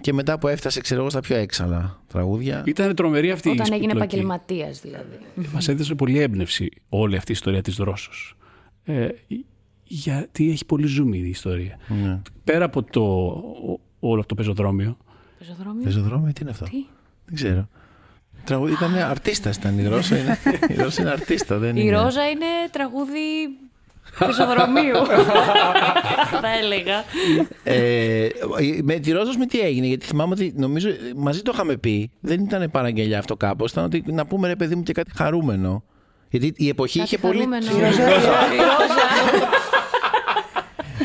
[0.02, 2.64] Και μετά που έφτασε, ξέρω εγώ, στα πιο έξαλα τραγούδια.
[2.66, 4.06] Ήταν τρομερή αυτή η Όταν έγινε σπιπλοκή.
[4.16, 5.20] επαγγελματίας δηλαδή.
[5.54, 8.38] Μας έδωσε πολύ έμπνευση όλη αυτή η ιστορία της Δρόσος.
[8.84, 9.08] Ε,
[9.84, 11.78] γιατί έχει πολύ ζουμί η ιστορία.
[12.04, 12.22] Ναι.
[12.44, 14.98] Πέρα από το, ο- όλο αυτό το πεζοδρόμιο,
[15.40, 16.86] Πεζοδρόμιο; Πεζοδρόμιο, τι είναι αυτό; Τι;
[17.26, 17.68] Δεν ξέρω.
[18.44, 20.18] Τραγούδι ήταν αρτίστας ήταν η Ρώσα.
[20.18, 20.38] Είναι,
[20.70, 22.02] η Ρώσα είναι αρτίστα, δεν Η είναι.
[22.02, 23.20] Ρόζα είναι τραγούδι
[24.20, 24.96] πεζοδρομίου.
[26.41, 27.04] Θα έλεγα.
[27.63, 28.28] Ε,
[28.84, 32.12] με τη Ρόζα με τι έγινε, γιατί θυμάμαι ότι νομίζω μαζί το είχαμε πει.
[32.20, 35.84] Δεν ήταν παραγγελιά αυτό κάπως, ήταν ότι να πούμε ρε παιδί μου και κάτι χαρούμενο.
[36.30, 37.38] Γιατί η εποχή είχε πολύ.
[37.38, 37.65] Χαρούμενο.
[37.65, 38.08] Η Ρόζα-
[38.54, 39.04] Η Ρόζα.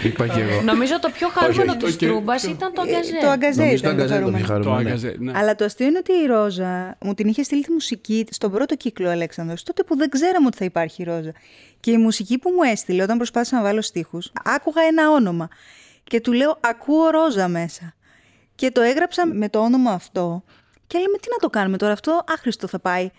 [0.04, 0.62] Είπα και εγώ.
[0.62, 3.16] Νομίζω το πιο χαρούμενο όχι, της το- Τρούμπας το- ήταν το Το αγκαζέ.
[3.32, 4.44] αγκαζέ Νομίζω το ήταν το αγκαζέ το χαρούμενο.
[4.44, 4.88] πιο Το χαρούμενο.
[4.88, 5.16] άγαζε.
[5.18, 5.32] Ναι.
[5.34, 8.76] Αλλά το αστείο είναι ότι η Ρόζα μου την είχε στείλει τη μουσική στον πρώτο
[8.76, 11.32] κύκλο ο Αλέξανδρος, τότε που δεν ξέραμε ότι θα υπάρχει η Ρόζα.
[11.80, 15.48] Και η μουσική που μου έστειλε όταν προσπάθησα να βάλω στίχους, άκουγα ένα όνομα
[16.04, 17.94] και του λέω ακούω Ρόζα μέσα.
[18.54, 20.44] Και το έγραψα με το όνομα αυτό
[20.86, 23.10] και λέμε τι να το κάνουμε τώρα αυτό, άχρηστο θα πάει.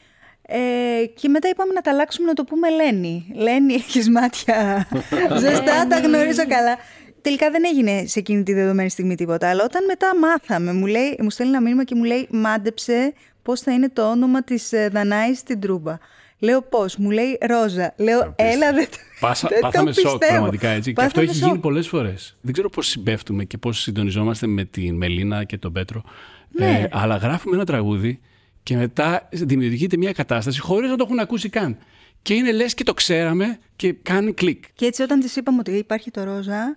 [0.54, 3.26] Ε, και μετά είπαμε να τα αλλάξουμε να το πούμε Λένη.
[3.36, 4.88] Λένη, έχεις μάτια
[5.42, 6.78] ζεστά, τα γνωρίζω καλά.
[7.22, 9.50] Τελικά δεν έγινε σε εκείνη τη δεδομένη στιγμή τίποτα.
[9.50, 13.62] Αλλά όταν μετά μάθαμε, μου, λέει, μου στέλνει ένα μήνυμα και μου λέει μάντεψε πώς
[13.62, 15.98] θα είναι το όνομα της ε, Δανάης στην Τρούμπα.
[16.40, 17.94] Λέω πώς, μου λέει Ρόζα.
[17.98, 20.32] Λέω έλα δεν το, Πάσα, δεν το πάθαμε σοκ πιστεύω.
[20.32, 20.94] πραγματικά έτσι.
[20.94, 21.48] Και αυτό Πάθαμε έχει σοκ.
[21.48, 22.38] γίνει πολλές φορές.
[22.42, 26.04] Δεν ξέρω πώς συμπέφτουμε και πώς συντονιζόμαστε με την Μελίνα και τον Πέτρο.
[26.52, 26.66] Ναι.
[26.80, 28.20] Ε, αλλά γράφουμε ένα τραγούδι
[28.64, 31.78] και μετά δημιουργείται μια κατάσταση χωρίς να το έχουν ακούσει καν.
[32.22, 34.64] Και είναι λες και το ξέραμε και κάνει κλικ.
[34.74, 36.76] Και έτσι όταν της είπαμε ότι υπάρχει το Ρόζα,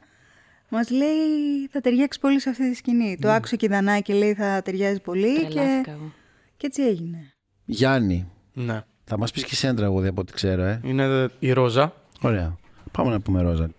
[0.69, 3.19] μας λέει θα ταιριάξει πολύ σε αυτή τη σκηνή.
[3.21, 6.13] Το άκουσε και η Δανάη και λέει θα ταιριάζει πολύ και, Τρελάθηκα εγώ.
[6.57, 7.33] και έτσι έγινε.
[7.65, 8.83] Γιάννη, Ναι.
[9.05, 10.81] θα μας πεις και εσύ ένα τραγούδι από ό,τι ξέρω, ε.
[10.85, 11.95] Είναι η Ρόζα.
[12.21, 12.57] Ωραία.
[12.93, 13.63] Πάμε να πούμε Ρόζα.
[13.63, 13.75] Ρόζα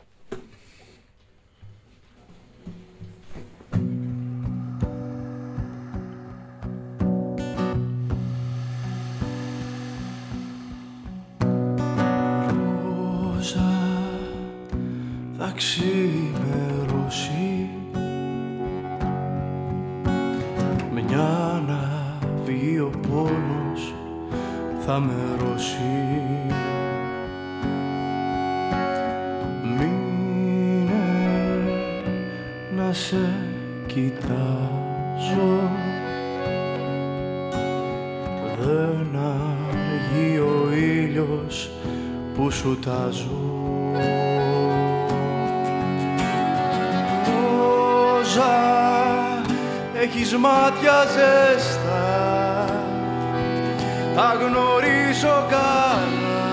[15.37, 17.29] θα ξημερώσει.
[20.93, 22.03] Μια να
[22.45, 23.93] βγει ο πόνος
[24.79, 25.77] θα με ρώσει
[29.63, 31.05] Μείνε
[32.75, 33.29] να σε
[33.87, 35.69] κοιτάζω.
[38.59, 41.69] Δεν αργεί ο ήλιος
[42.35, 43.54] που σου τάζω
[48.35, 49.43] Ρόζα,
[50.01, 52.65] έχεις μάτια ζέστα.
[54.15, 56.43] Τα γνωρίζω καλά.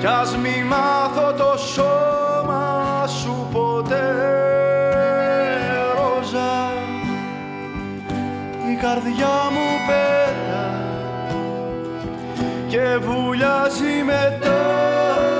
[0.00, 4.14] Κι ας μη μάθω το σώμα σου ποτέ
[5.94, 6.72] Ρόζα,
[8.72, 10.80] η καρδιά μου πέτα
[12.68, 15.31] και βουλιάζει μετά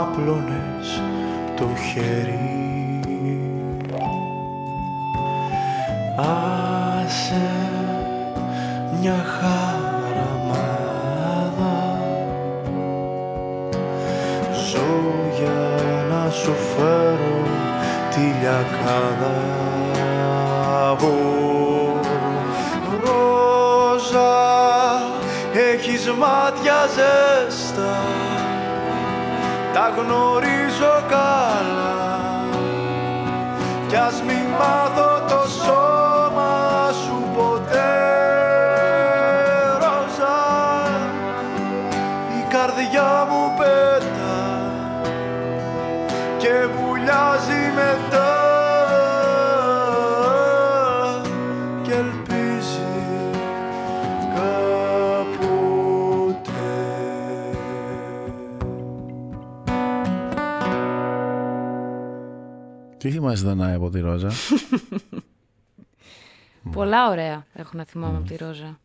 [0.00, 1.02] άπλωνες
[1.56, 3.00] το χέρι.
[6.16, 7.50] Άσε
[9.00, 10.58] μια χαραμάδα.
[14.70, 14.94] Ζω
[15.38, 15.60] για
[16.10, 17.38] να σου φέρω
[18.10, 19.36] τη λιακάδα.
[21.00, 21.14] Ω,
[23.04, 24.34] Ρόζα,
[25.72, 27.55] έχεις μάτια ζέστα
[29.76, 32.44] Τα γνωρίζω καλά.
[33.88, 34.85] Κι ας μη μάθω
[63.06, 64.30] Τι θυμάσαι Δανάη από τη Ρόζα;
[66.72, 68.78] Πολλά ωραία έχω να θυμάμαι από τη Ρόζα.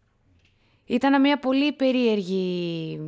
[0.86, 3.00] Ήταν μια πολύ περίεργη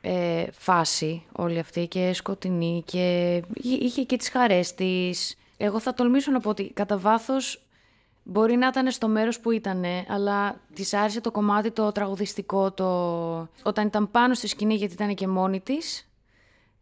[0.00, 5.36] ε, φάση όλη αυτή και σκοτεινή και είχε και τις χαρές της.
[5.56, 7.66] Εγώ θα τολμήσω να πω ότι κατά βάθος
[8.22, 12.86] μπορεί να ήταν στο μέρος που ήταν, αλλά της άρεσε το κομμάτι το τραγουδιστικό, το...
[13.62, 16.08] όταν ήταν πάνω στη σκηνή γιατί ήταν και μόνη της.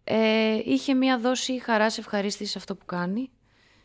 [0.05, 3.31] Ε, είχε μια δόση χαράς ευχαρίστησης σε αυτό που κάνει.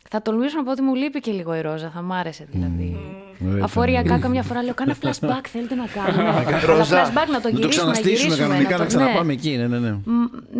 [0.09, 2.97] Θα τολμήσω να πω ότι μου λείπει και λίγο η Ρόζα, θα μ' άρεσε δηλαδή.
[3.39, 3.59] Mm.
[3.61, 6.29] Αφοριακά καμιά φορά λέω, κάνα flashback θέλετε να κάνουμε.
[6.29, 9.33] Αλλά flashback να το γυρίσουμε, το ξαναστήσουμε κανονικά, να ξαναπάμε ναι.
[9.33, 9.57] εκεί.
[9.57, 9.97] Ναι, ναι, ναι.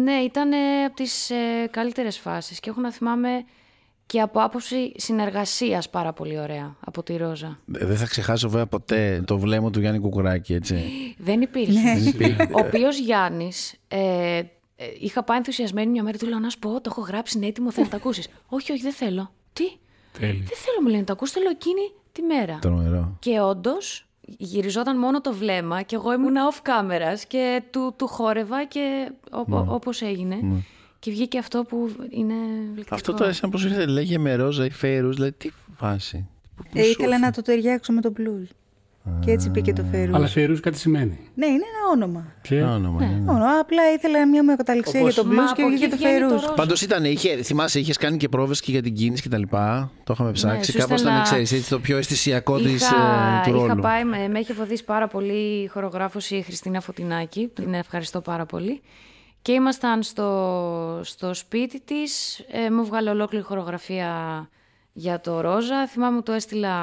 [0.04, 0.50] ναι ήταν
[0.86, 3.30] από τις ε, καλύτερες φάσεις και έχω να θυμάμαι
[4.06, 7.60] και από άποψη συνεργασίας πάρα πολύ ωραία από τη Ρόζα.
[7.74, 10.76] Ε, δεν θα ξεχάσω βέβαια ποτέ το βλέμμα του Γιάννη Κουκουράκη, έτσι.
[11.18, 11.80] Δεν υπήρχε.
[12.52, 13.74] Ο οποίος Γιάννης.
[13.88, 14.42] Ε,
[14.76, 17.48] ε, είχα πάει ενθουσιασμένη μια μέρα, του λέω να σου πω: Το έχω γράψει, είναι
[17.48, 18.28] έτοιμο, θέλω να το ακούσεις.
[18.48, 19.32] όχι, όχι, δεν θέλω.
[19.54, 19.64] Τι;
[20.20, 20.38] Τέλει.
[20.38, 22.60] Δεν θέλω, μου λένε, να το ακούσει, θέλω εκείνη τη μέρα.
[22.62, 23.18] Τρομερό.
[23.20, 28.66] Και όντως γυριζόταν μόνο το βλέμμα και εγώ ήμουν off camera και του, του χόρευα
[28.66, 29.12] και
[29.48, 29.64] ναι.
[29.68, 30.36] όπως έγινε.
[30.36, 30.60] Ναι.
[31.00, 32.34] Και βγήκε αυτό που είναι
[32.74, 32.96] βληκτικό.
[32.96, 36.28] Αυτό τώρα σαν πώς ήρθε, λέγε με ρόζα ή φέρους, δηλαδή τι φάση.
[36.74, 38.48] Ε, ήθελα να το ταιριάξω με το blues.
[39.20, 40.16] Και έτσι πήγε το Φέρου.
[40.16, 41.20] Αλλά Φέρου κάτι σημαίνει.
[41.36, 42.26] Ναι, είναι ένα όνομα.
[42.42, 42.62] Και...
[42.62, 43.06] όνομα, ναι.
[43.06, 43.32] ναι.
[43.32, 43.60] Όνομα.
[43.60, 46.54] Απλά ήθελα μια μεταξύ για τον blues και για το Φέρου.
[46.56, 49.92] Πάντως ήταν, είχε, θυμάσαι, είχες κάνει και πρόβες και για την κίνηση και τα λοιπά.
[50.04, 50.72] Το είχαμε ναι, ψάξει.
[50.76, 52.96] Ναι, Κάπως ήταν, ξέρεις, έτσι το πιο αισθησιακό της ε,
[53.46, 53.66] του ρόλου.
[53.66, 57.52] Είχα πάει, με, με έχει βοηθήσει πάρα πολύ η χορογράφο η Χριστίνα Φωτεινάκη.
[57.54, 58.82] Την ευχαριστώ πάρα πολύ.
[59.42, 64.10] Και ήμασταν στο, στο σπίτι της, ε, μου βγάλε ολόκληρη χορογραφία
[64.98, 65.88] για το Ρόζα.
[65.88, 66.74] Θυμάμαι το έστειλα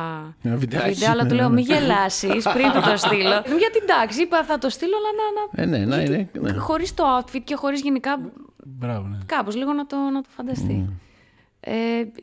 [0.43, 3.43] Ένα βιντεάκι, αλλά του λέω μην γελάσεις πριν το στείλω.
[3.63, 5.65] Γιατί εντάξει, είπα θα το στείλω, αλλά να...
[5.65, 5.79] να...
[5.79, 6.59] Ε, ναι, ναι, ναι, ναι.
[6.59, 8.21] Χωρίς το outfit και χωρίς γενικά...
[8.65, 9.19] Μπράβο, ναι.
[9.27, 10.89] Κάπως λίγο να το, να το φανταστεί.
[10.89, 10.93] Mm.
[11.61, 11.75] Ε,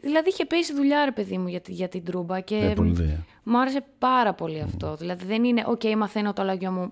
[0.01, 3.59] δηλαδή είχε πέσει δουλειά ρε παιδί μου για, για την τρούμπα και ε, πολύ μου
[3.59, 4.93] άρεσε πάρα πολύ αυτό.
[4.93, 4.97] Mm.
[4.97, 6.91] Δηλαδή δεν είναι, okay, okay, μαθαίνω τα λόγια μου,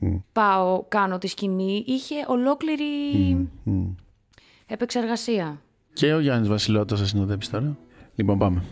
[0.00, 0.22] mm.
[0.32, 1.84] πάω, κάνω τη σκηνή.
[1.86, 2.84] Είχε ολόκληρη
[3.66, 3.94] mm.
[4.66, 5.60] επεξεργασία.
[5.92, 7.76] Και ο Γιάννης Βασιλώτος θα συνοδέψει τώρα.
[8.18, 8.62] Λοιπόν, πάμε.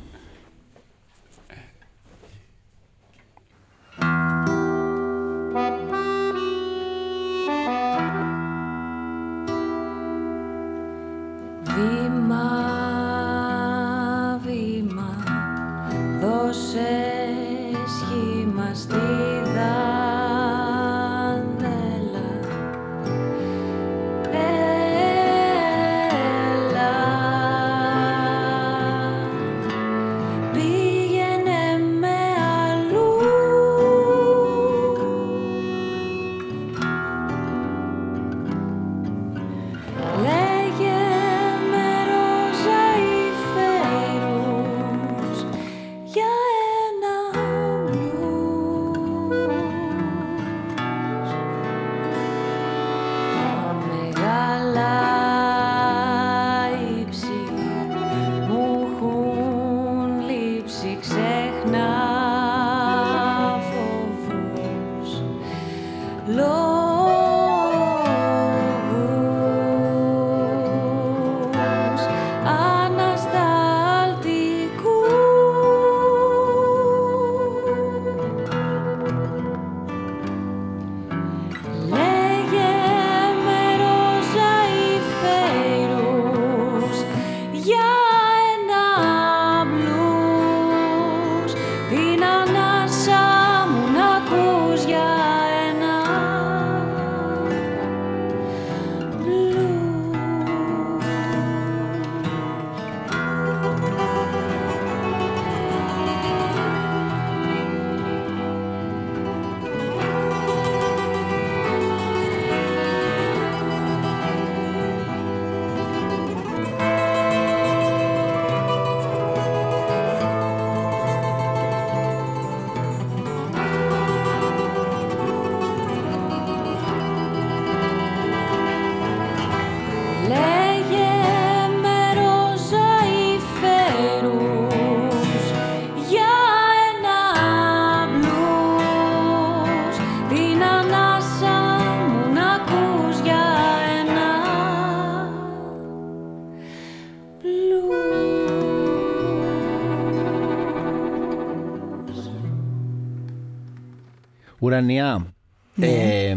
[154.67, 155.35] Ουρανιά.
[155.75, 155.87] Ναι.
[155.87, 156.37] Ε,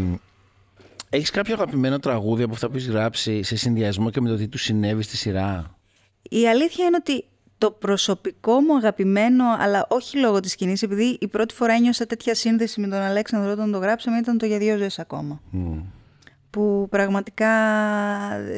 [1.10, 4.48] έχεις κάποιο αγαπημένο τραγούδι από αυτά που έχεις γράψει σε συνδυασμό και με το τι
[4.48, 5.76] του συνέβη στη σειρά;
[6.22, 7.24] Η αλήθεια είναι ότι
[7.58, 12.34] το προσωπικό μου αγαπημένο, αλλά όχι λόγω της σκηνής, επειδή η πρώτη φορά ένιωσα τέτοια
[12.34, 15.40] σύνδεση με τον Αλέξανδρο όταν το γράψαμε, ήταν το «Για δύο ζωές ακόμα».
[16.50, 17.48] Που πραγματικά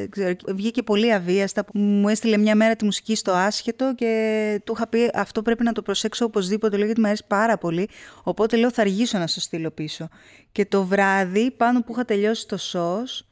[0.09, 1.65] ξέρω, βγήκε πολύ αβίαστα.
[1.73, 5.71] Μου έστειλε μια μέρα τη μουσική στο άσχετο και του είχα πει αυτό πρέπει να
[5.71, 7.89] το προσέξω οπωσδήποτε, λέω γιατί μου αρέσει πάρα πολύ.
[8.23, 10.07] Οπότε λέω θα αργήσω να σου στείλω πίσω.
[10.51, 13.27] Και το βράδυ, πάνω που είχα τελειώσει το σως,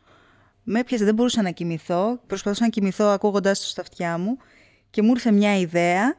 [0.64, 2.20] με έπιασε, δεν μπορούσα να κοιμηθώ.
[2.28, 4.38] Προσπαθούσα να κοιμηθώ ακούγοντάς το στα αυτιά μου
[4.90, 6.16] και μου ήρθε μια ιδέα,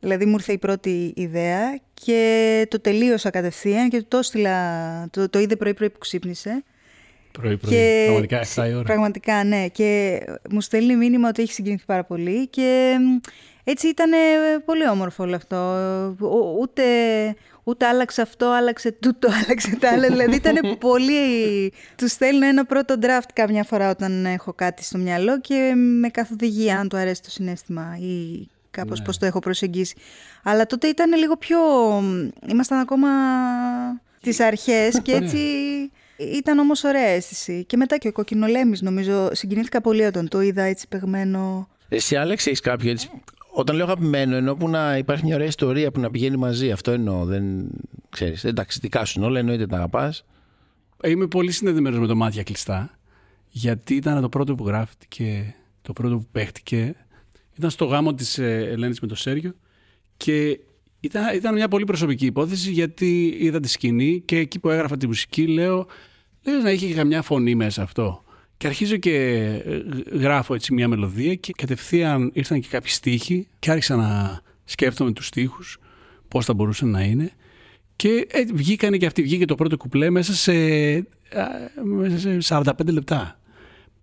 [0.00, 5.38] δηλαδή μου ήρθε η πρώτη ιδέα και το τελείωσα κατευθείαν και το έστειλα, το, το
[5.38, 6.64] είδε πρωί-πρωί που ξύπνησε.
[7.32, 8.82] Πρωί-πρωί, πραγματικά 7 η ώρα.
[8.82, 9.66] Πραγματικά, ναι.
[9.68, 12.96] Και μου στέλνει μήνυμα ότι έχει συγκινηθεί πάρα πολύ και
[13.64, 14.10] έτσι ήταν
[14.64, 15.76] πολύ όμορφο όλο αυτό.
[16.60, 16.82] Ούτε,
[17.64, 20.08] ούτε άλλαξε αυτό, άλλαξε τούτο, άλλαξε τα άλλα.
[20.08, 21.14] δηλαδή ήταν πολύ...
[21.96, 26.70] Του στέλνω ένα πρώτο draft καμιά φορά όταν έχω κάτι στο μυαλό και με καθοδηγεί
[26.70, 29.04] αν του αρέσει το συνέστημα ή κάπως Ναι.
[29.04, 29.94] πώς το έχω προσεγγίσει.
[30.42, 31.58] Αλλά τότε ήταν λίγο πιο...
[32.48, 33.08] Ήμασταν ακόμα
[34.20, 35.38] στις αρχές και έτσι
[36.34, 37.64] ήταν όμως ωραία αίσθηση.
[37.64, 41.68] Και μετά και ο Κοκκινολέμης νομίζω συγκινήθηκα πολύ όταν το είδα έτσι παιγμένο.
[41.88, 43.10] Εσύ, Άλεξ, έχεις κάποιο έτσι.
[43.54, 46.70] Όταν λέω αγαπημένο, εννοώ που να υπάρχει μια ωραία ιστορία που να πηγαίνει μαζί.
[46.70, 47.24] Αυτό εννοώ.
[47.24, 47.68] Δεν
[48.08, 48.44] ξέρεις.
[48.44, 50.24] Εντάξει, δικά σου είναι όλα, εννοείται τα αγαπάς.
[51.04, 52.98] Είμαι πολύ συνδεδεμένος με το μάτια κλειστά.
[53.48, 56.94] Γιατί ήταν το πρώτο που γράφτηκε, το πρώτο που παίχτηκε.
[57.58, 59.54] Ήταν στο γάμο της Ελένης με το Σέργιο.
[60.16, 60.60] Και
[61.00, 65.06] ήταν, ήταν μια πολύ προσωπική υπόθεση γιατί είδα τη σκηνή και εκεί που έγραφα τη
[65.06, 65.86] μουσική λέω,
[66.44, 68.24] λέω να είχε και καμιά φωνή μέσα αυτό.
[68.56, 69.14] Και αρχίζω και
[69.64, 69.82] ε,
[70.18, 75.26] γράφω έτσι μια μελωδία και κατευθείαν ήρθαν και κάποιοι στίχοι και άρχισα να σκέφτομαι τους
[75.26, 75.78] στίχους,
[76.28, 77.32] πώς θα μπορούσαν να είναι.
[77.96, 81.46] Και ε, βγήκανε και αυτοί, βγήκε το πρώτο κουπλέ μέσα σε, α,
[81.84, 83.40] μέσα σε 45 λεπτά.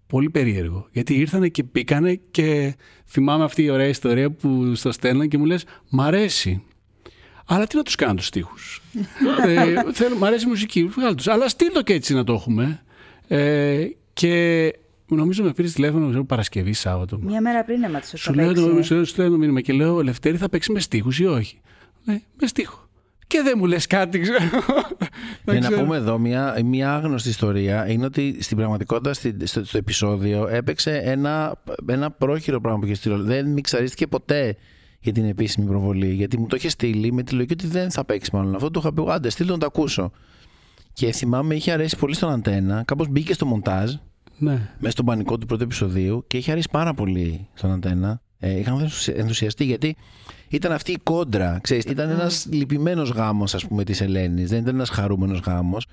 [0.08, 0.88] Πολύ περίεργο.
[0.92, 2.76] Γιατί ήρθανε και πήκανε και
[3.06, 6.64] θυμάμαι αυτή η ωραία ιστορία που στο στέλναν και μου λες «Μ' αρέσει».
[7.52, 8.82] Αλλά τι να τους κάνω τους στίχους;
[9.46, 11.28] ε, θέλω, μ' αρέσει η μουσική, βγάλω τους.
[11.28, 12.82] Αλλά στείλ το και έτσι να το έχουμε.
[13.28, 14.74] Ε, και
[15.08, 17.18] νομίζω με πήρες τηλέφωνο ξέρω, Παρασκευή, Σάββατο.
[17.22, 18.98] Μια μέρα πριν έμαθες ότι Σου θα λέω παίξεις, το ε.
[18.98, 21.62] σου στέλνω μήνυμα και λέω Λευτέρη θα παίξεις με στίχους ή όχι;
[22.04, 22.88] Ναι, με στίχο.
[23.28, 24.38] Και δεν μου λες κάτι, ξέρω.
[25.44, 25.82] Δεν Για να ξέρω.
[25.84, 30.92] πούμε εδώ μια, μια άγνωστη ιστορία είναι ότι στην πραγματικότητα στη- στο, στο επεισόδιο έπαιξε
[31.04, 33.22] ένα, ένα πρόχειρο πράγμα που είχε στείλει.
[33.24, 34.56] Δεν μιξαρίστηκε ποτέ
[35.02, 36.14] για την επίσημη προβολή.
[36.14, 38.72] Γιατί μου το είχε στείλει με τη λογική ότι δεν θα παίξει μάλλον αυτό.
[38.72, 40.12] Το είχα πει, άντε, στείλ το να το ακούσω.
[40.94, 42.84] Και θυμάμαι είχε αρέσει πολύ στον αντένα.
[42.88, 43.94] Κάπως μπήκε στο μοντάζ
[44.38, 44.52] Ναι.
[44.78, 48.22] μέσα στον πανικό του πρώτου επεισοδίου και είχε αρέσει πάρα πολύ στον αντένα.
[48.40, 49.96] Ε, είχαν ενθουσια- ενθουσιαστεί γιατί
[50.50, 51.60] ήταν αυτή η κόντρα.
[51.62, 54.50] Ξέρεις, ήταν ένας λυπημένος γάμος ας πούμε της Ελένης.
[54.50, 55.86] Δεν ήταν ένας χαρούμενος γάμος.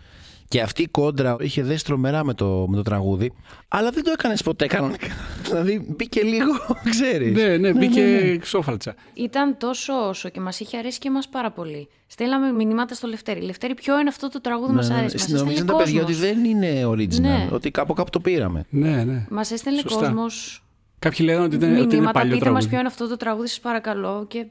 [0.49, 3.33] Και αυτή η κόντρα είχε δέσει τρομερά με το, με το τραγούδι.
[3.69, 5.07] Αλλά δεν το έκανες ποτέ κανονικά.
[5.49, 6.53] δηλαδή μπήκε λίγο,
[6.91, 7.33] ξέρεις.
[7.37, 8.95] Ναι, ναι, μπήκε ξόφαλτσα.
[9.15, 11.89] Ήταν τόσο όσο και μας είχε αρέσει και εμάς πάρα πολύ.
[12.07, 13.41] Στέλναμε μηνύματα στο Λευτέρη.
[13.41, 14.95] Λευτέρη, ποιο είναι αυτό το τραγούδι που Ναι, μας ναι.
[14.95, 16.27] αρέσει; Μας Νομίζαν έστελνε τα παιδιά ότι κόσμο.
[16.29, 17.21] δεν είναι original.
[17.21, 17.49] Ναι.
[17.53, 18.65] Ότι κάπου κάπου το πήραμε.
[18.71, 19.27] Ναι, ναι.
[19.31, 19.99] Μας έστελνε Σωστά.
[20.07, 20.61] κόσμος.
[20.99, 22.69] Κάποιοι λέγανε ότι, ήταν, ότι είναι Μηνύματα, παλιό πείτε μας τραγούδι.
[22.69, 24.25] ποιο είναι αυτό το τραγούδι, σας παρακαλώ.
[24.29, 24.47] Και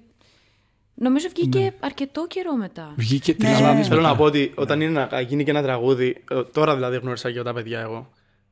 [0.95, 1.71] νομίζω βγήκε Ναι.
[1.79, 2.93] αρκετό καιρό μετά.
[2.95, 3.67] Βγήκε τρεις Ναι.
[3.69, 4.11] μήνες Θέλω μετά.
[4.11, 7.41] να πω ότι όταν είναι να γίνει και ένα τραγούδι, ε, τώρα δηλαδή γνώρισα και
[7.41, 8.09] τα παιδιά εγώ,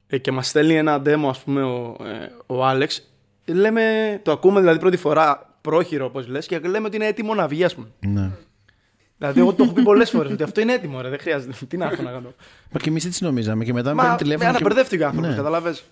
[0.08, 3.10] ε, και μας στέλνει ένα demo, ας πούμε, ο, ε, ο Άλεξ,
[3.46, 7.48] λέμε, το ακούμε δηλαδή πρώτη φορά πρόχειρο, όπως λες, και λέμε ότι είναι έτοιμο να
[7.48, 7.88] βγει, ας πούμε.
[8.08, 8.30] Ναι.
[9.18, 11.54] δηλαδή, εγώ το έχω πει πολλές φορές ότι αυτό είναι έτοιμο, ρε, δεν χρειάζεται.
[11.68, 12.34] Τι να έχω να κάνω.
[12.72, 13.64] Μα και εμείς έτσι νομίζαμε.
[13.64, 14.50] Και μετά με Μα παίρνει με τηλέφωνο.
[14.52, 15.36] και- αναπερδεύτηκε ο άνθρωπος, Ναι.
[15.36, 15.84] καταλαβες.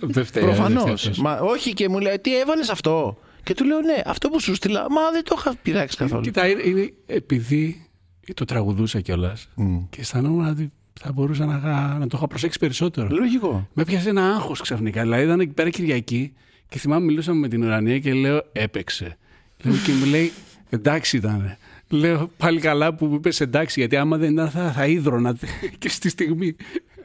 [0.00, 0.84] Δεν φταίει, Προφανώς.
[0.84, 1.18] δεν φταίει αυτός.
[1.18, 4.54] Μα όχι και μου λέει, Τι έβαλες αυτό; Και του λέω, Ναι, αυτό που σου
[4.54, 4.80] στείλα.
[4.90, 6.22] Μα δεν το είχα πειράξει καθόλου.
[6.22, 7.90] Κοίτα, είναι, είναι επειδή
[8.34, 9.48] το τραγουδούσα κιόλας
[9.90, 11.58] και αισθανόμουν ότι θα μπορούσα να,
[11.98, 13.08] να το είχα προσέξει περισσότερο.
[13.10, 13.68] Λογικό.
[13.72, 15.02] Με έπιασε ένα άγχος ξαφνικά.
[15.02, 16.32] Δηλαδή ήταν εκεί πέρα Κυριακή
[16.68, 19.16] και θυμάμαι μιλούσαμε με την Ουρανία και λέω έπαιξε.
[19.62, 20.32] Λέω, και μου λέει
[20.70, 21.56] εντάξει ήταν.
[21.88, 25.36] Λέω πάλι καλά που μου είπες εντάξει, γιατί άμα δεν ήταν θα, θα ίδρωνα
[25.78, 26.56] και στη στιγμή.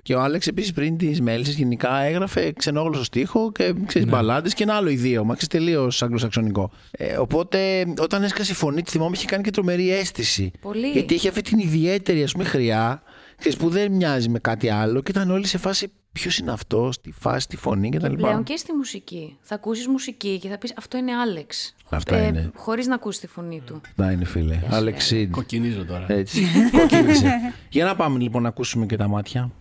[0.05, 4.13] Και ο Άλεξ επίσης πριν τις μέλισσες γενικά έγραφε ξενόγλωσσο στίχο και ξέρεις Ναι.
[4.15, 5.35] μπαλάντες και ένα άλλο ιδίωμα.
[5.35, 6.71] Ξέρεις τελείως αγγλοσαξονικό.
[6.91, 10.51] Ε, οπότε όταν έσκασε η φωνή της, θυμάμαι είχε κάνει και τρομερή αίσθηση.
[10.61, 10.89] Πολύ.
[10.89, 13.01] Γιατί είχε αυτή την ιδιαίτερη ας πούμε χρειά
[13.37, 16.95] ξέρεις, που δεν μοιάζει με κάτι άλλο και ήταν όλοι σε φάση ποιος είναι αυτός,
[16.95, 18.13] στη φάση, τη φωνή κτλ.
[18.13, 19.37] Πλέον και στη μουσική.
[19.41, 21.75] Θα ακούσεις μουσική και θα πεις Αυτό είναι Άλεξ.
[21.89, 22.51] Αυτά είναι.
[22.55, 23.81] Χωρίς να ακούσεις τη φωνή του.
[23.95, 24.59] Να είναι φίλε.
[24.69, 25.31] Άλεξ Σιντ.
[25.31, 26.05] Κοκκινίζω τώρα.
[26.07, 26.41] Έτσι.
[26.71, 27.31] Κοκκίνησε.
[27.69, 29.51] Για να πάμε λοιπόν να ακούσουμε και τα μάτια.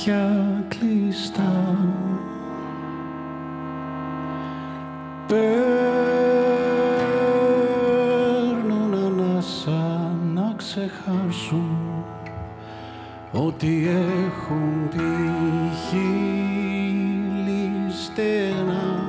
[0.00, 1.76] μάτια κλειστά.
[5.26, 5.44] Παίρνουν
[8.94, 11.78] ανάσα να ξεχάσουν
[13.32, 13.88] ότι
[14.26, 14.98] έχουν τη
[15.88, 17.70] χείλη
[18.04, 19.08] στενά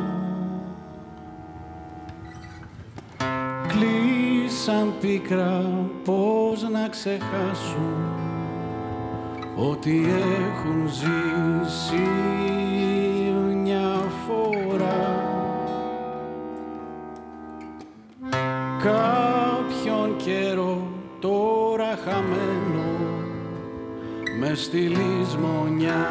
[3.68, 5.64] Κλείσαν πίκρα
[6.04, 8.12] πώς να ξεχάσουν
[9.70, 10.61] ότι έχουν
[10.92, 12.10] ζήσει
[13.64, 15.24] μια φορά.
[18.84, 20.88] Κάποιον καιρό
[21.20, 22.90] τώρα χαμένο
[24.40, 26.08] μες στη λησμονιά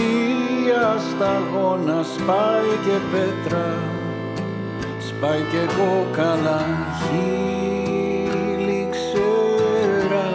[0.00, 3.78] Μία σταγόνα σπάει και πέτρα
[4.98, 6.60] Σπάει και κόκαλα
[7.00, 10.28] χείλη ξέρα.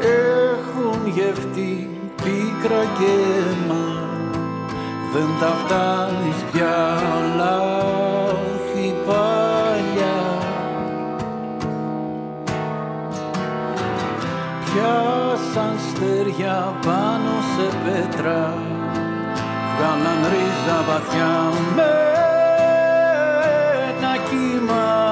[0.00, 3.84] Έχουν γευτεί πίκρα και αίμα
[5.12, 7.02] Δεν τα φτάνεις πια
[7.36, 8.03] λάθη
[16.34, 18.54] στεριά πάνω σε πέτρα
[19.76, 21.92] βγάλαν ρίζα βαθιά με
[23.88, 25.03] ένα κύμα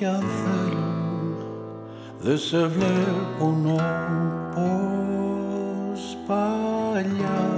[0.00, 1.34] κι αν θέλουν
[2.20, 3.66] δεν σε βλέπουν
[4.54, 7.49] όπως παλιά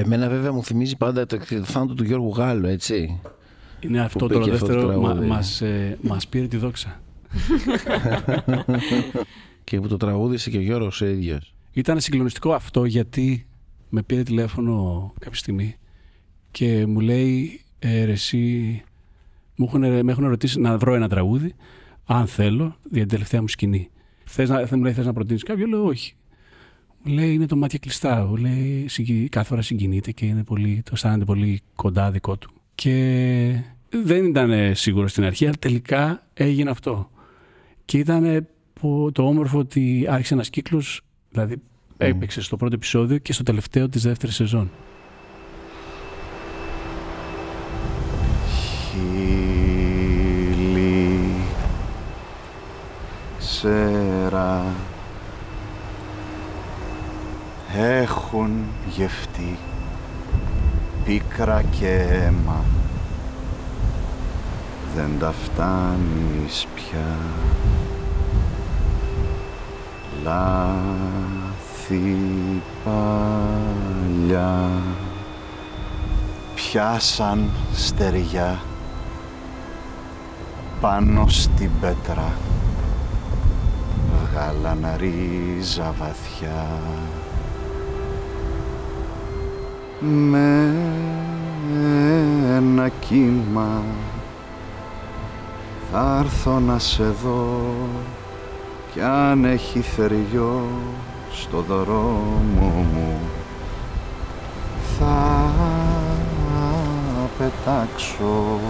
[0.00, 3.20] Εμένα βέβαια μου θυμίζει πάντα το θάνατο του Γιώργου Γάλλου, έτσι.
[3.80, 5.28] Είναι αυτό πήγε το αυτό το δεύτερο, μα, τραγούδι.
[5.28, 7.00] μας, ε, μας πήρε τη δόξα.
[9.64, 11.54] Και που το τραγούδισε και ο Γιώργος ο ίδιος.
[11.72, 13.46] Ήταν συγκλονιστικό αυτό γιατί
[13.88, 15.76] με πήρε τηλέφωνο κάποια στιγμή
[16.50, 18.82] και μου λέει ε, ρε, εσύ
[19.56, 21.54] μου έχουν, με έχουν ρωτήσει να βρω ένα τραγούδι
[22.04, 23.90] αν θέλω για την τελευταία μου σκηνή.
[24.24, 26.14] Θες να, θα μου λέει θες να προτείνεις κάποιο, λέω όχι.
[27.02, 28.24] Μου λέει είναι το μάτια κλειστά.
[28.26, 32.50] Μου λέει συγκι- κάθε φορά συγκινείται και είναι πολύ, το αισθάνεται πολύ κοντά δικό του.
[32.74, 37.10] Και δεν ήταν ε, σίγουρο στην αρχή, αλλά τελικά έγινε αυτό.
[37.84, 41.56] Και ήταν ε, που- το όμορφο ότι άρχισε ένας κύκλος, δηλαδή
[41.96, 44.70] έπαιξε στο πρώτο επεισόδιο και στο τελευταίο της δεύτερης σεζόν.
[50.10, 51.30] χείλη
[53.38, 54.64] ξέρα
[57.76, 58.64] έχουν
[58.96, 59.58] γευτεί
[61.04, 62.64] πίκρα και αίμα.
[64.96, 67.16] Δεν τα φτάνεις πια.
[70.22, 72.16] Λάθη
[72.84, 74.70] παλιά
[76.54, 78.60] πιάσαν στεριά
[80.80, 82.32] πάνω στην πέτρα.
[84.22, 86.66] Βγάλαν ρίζα βαθιά
[90.00, 90.74] με
[92.56, 93.82] ένα κύμα
[95.92, 97.74] θα έρθω να σε δω
[98.92, 100.64] κι αν έχει θεριό
[101.32, 103.18] στο δρόμο μου
[104.98, 105.50] θα
[107.38, 108.60] πετάξω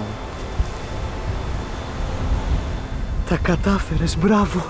[3.28, 4.64] Τα κατάφερες, μπράβο.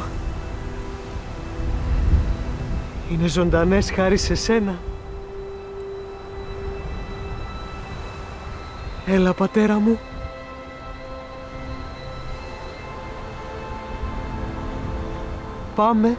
[3.13, 4.79] Είναι ζωντανές χάρη σε σένα.
[9.07, 9.99] Έλα, πατέρα μου.
[15.75, 16.19] Πάμε.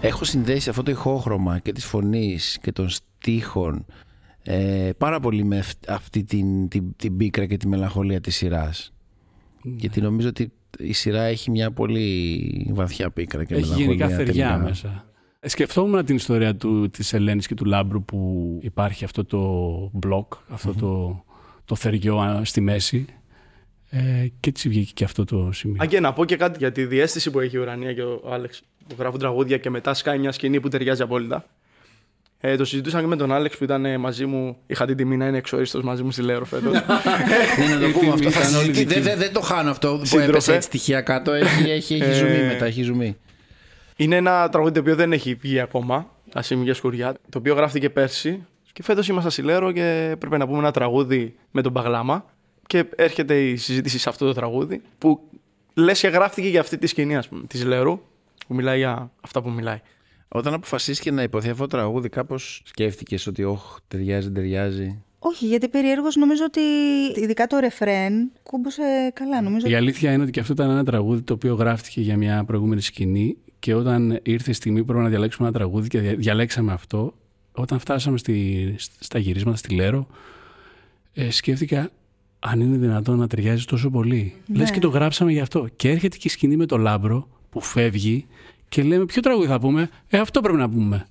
[0.00, 3.86] Έχω συνδέσει αυτό το ηχόχρωμα και της φωνής και των στίχων
[4.42, 8.92] ε, πάρα πολύ με αυ- αυτή την, την, την πίκρα και τη μελαγχολία της σειράς.
[9.62, 13.86] Γιατί νομίζω ότι η σειρά έχει μια πολύ βαθιά πίκρα και Έχει μελαγχολία.
[13.94, 14.58] γενικά θεριά τελικά.
[14.68, 15.06] μέσα.
[15.40, 19.40] Ε, Σκεφτόμουν την ιστορία του, της Ελένης και του Λάμπρου που υπάρχει αυτό το
[19.92, 21.24] μπλοκ, αυτό το,
[21.64, 23.06] το θεριό α, στη μέση
[23.90, 25.76] ε, και έτσι βγήκε και αυτό το σημείο.
[25.80, 28.22] Αν και να πω και κάτι για τη διέστηση που έχει η Ουρανία και ο
[28.32, 31.44] Άλεξ που γράφουν τραγούδια και μετά σκάει μια σκηνή που ταιριάζει απόλυτα.
[32.40, 34.56] Ε, το συζητούσα και με τον Άλεξ που ήταν ε, μαζί μου.
[34.66, 36.72] Είχα την τιμή να είναι εξορίστος μαζί μου στη Λέρο φέτος.
[36.72, 38.30] Ναι, να το πούμε αυτό.
[38.30, 39.04] Θα Ήταν όλοι συζητεί- δικοί δεν, μου.
[39.04, 40.30] δεν, δεν το χάνω αυτό που Σύντροφε.
[40.30, 41.32] έπεσε έτσι τυχαία κάτω.
[41.32, 43.16] Έχει, έχει, έχει Ε, ζουμί μετά, έχει ζουμί.
[43.96, 46.10] είναι ένα τραγούδι το οποίο δεν έχει βγει ακόμα.
[46.32, 47.12] Ασήμι για σκουριά.
[47.28, 48.46] Το οποίο γράφτηκε πέρσι.
[48.72, 52.24] Και φέτος είμαστε στη Λέρο και πρέπει να πούμε ένα τραγούδι με τον Παγλάμα.
[52.66, 55.20] Και έρχεται η συζήτηση σε αυτό το τραγούδι που
[55.74, 58.00] λες και γράφτηκε για αυτή τη σκηνή, ας πούμε, της Λέρου.
[58.46, 59.80] Που μιλάει για αυτά που μιλάει.
[60.28, 65.02] Όταν αποφασίστηκε να υποθεί αυτό το τραγούδι, κάπως σκέφτηκες ότι, όχ, ταιριάζει, ταιριάζει.
[65.18, 66.60] Όχι, γιατί περιέργως νομίζω ότι
[67.22, 68.82] ειδικά το ρεφρέν κούμπωσε
[69.14, 69.42] καλά.
[69.42, 72.44] Νομίζω Η αλήθεια είναι ότι και αυτό ήταν ένα τραγούδι το οποίο γράφτηκε για μια
[72.44, 76.14] προηγούμενη σκηνή και όταν ήρθε η στιγμή που πρέπει να διαλέξουμε ένα τραγούδι και δια-
[76.16, 77.14] διαλέξαμε αυτό,
[77.52, 80.06] όταν φτάσαμε στη, στα γυρίσματα στη Λέρο,
[81.12, 81.90] ε, σκέφτηκα
[82.38, 84.34] αν είναι δυνατόν να ταιριάζει τόσο πολύ.
[84.46, 84.58] Ναι.
[84.58, 85.68] Λες και το γράψαμε γι' αυτό.
[85.76, 88.26] Και έρχεται και η σκηνή με το λάμπρο που φεύγει
[88.68, 91.06] και λέμε ποιο τραγούδι θα πούμε; Ε, αυτό πρέπει να πούμε.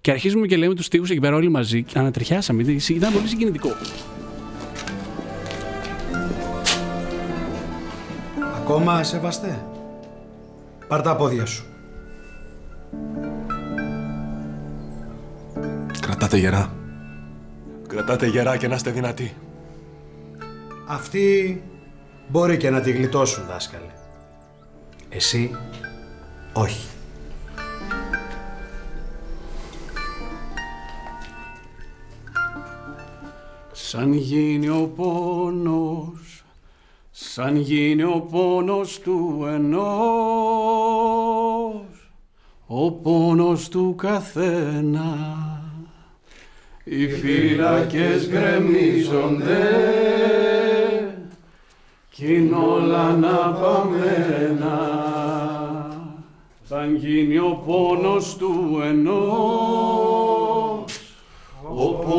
[0.00, 2.62] Και αρχίζουμε και λέμε τους στίχους εκεί πέρα όλοι μαζί και ανατριχιάσαμε.
[2.62, 3.68] Ήταν ήταν πολύ συγκινητικό.
[8.56, 9.64] Ακόμα σεβαστέ.
[10.88, 11.64] Πάρ' τα πόδια σου.
[16.00, 16.72] Κρατάτε γερά.
[17.86, 19.34] Κρατάτε γερά και να είστε δυνατοί.
[20.86, 21.62] Αυτοί
[22.28, 23.90] μπορεί και να τη γλιτώσουν, δάσκαλε.
[25.08, 25.50] Εσύ,
[26.52, 26.88] όχι.
[33.90, 36.44] Σαν γίνει ο πόνος,
[37.10, 39.80] σαν γίνει ο πόνος του ενός,
[42.66, 45.38] ο πόνος του καθένα.
[46.84, 49.68] Οι φύλακες γκρεμίζονται
[52.10, 54.78] κι είναι όλα αναπαμένα.
[56.68, 59.99] Σαν γίνει ο πόνος του ενός, ο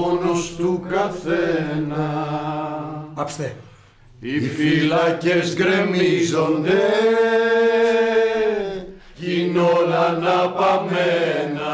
[0.01, 2.05] πόνος του καθένα.
[3.15, 3.55] Πάψτε.
[4.19, 6.81] Οι φύλακες γκρεμίζονται
[9.15, 11.73] κι είναι όλα αναπαμένα.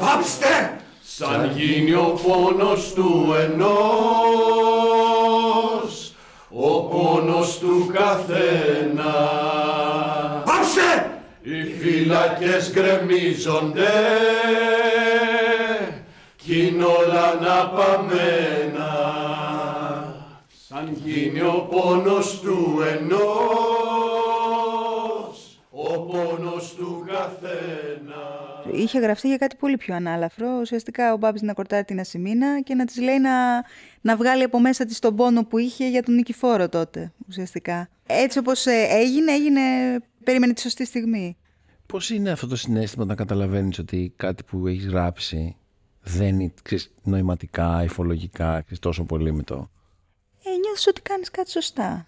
[0.00, 0.76] Πάψτε!
[1.02, 3.72] Σαν γίνει ο πόνος του ενός,
[6.50, 9.12] ο πόνος του καθένα.
[10.44, 11.10] Πάψτε!
[11.42, 13.90] Οι φύλακες γκρεμίζονται
[16.44, 18.90] κι είναι όλα αναπαμένα.
[20.68, 23.20] Σαν γίνει ο πόνος του ενός,
[25.70, 28.20] ο πόνος του καθένα.
[28.72, 30.58] είχε γραφτεί για κάτι πολύ πιο ανάλαφρο.
[30.60, 33.64] Ουσιαστικά ο Μπάμπης να κορτάρει την Ασημίνα και να της λέει να,
[34.00, 37.88] να βγάλει από μέσα της τον πόνο που είχε για τον Νικηφόρο τότε, ουσιαστικά.
[38.06, 39.60] Έτσι όπως ε, έγινε, έγινε,
[40.24, 41.36] περίμενε τη σωστή στιγμή.
[41.86, 45.56] Πώς είναι αυτό το συνέστημα να καταλαβαίνεις ότι κάτι που έχεις γράψει
[46.02, 49.70] δεν είναι ξέρεις, νοηματικά, υφολογικά, ξέρεις, τόσο πολύ με το.
[50.44, 52.06] Ε, νιώθεις ότι κάνεις κάτι σωστά.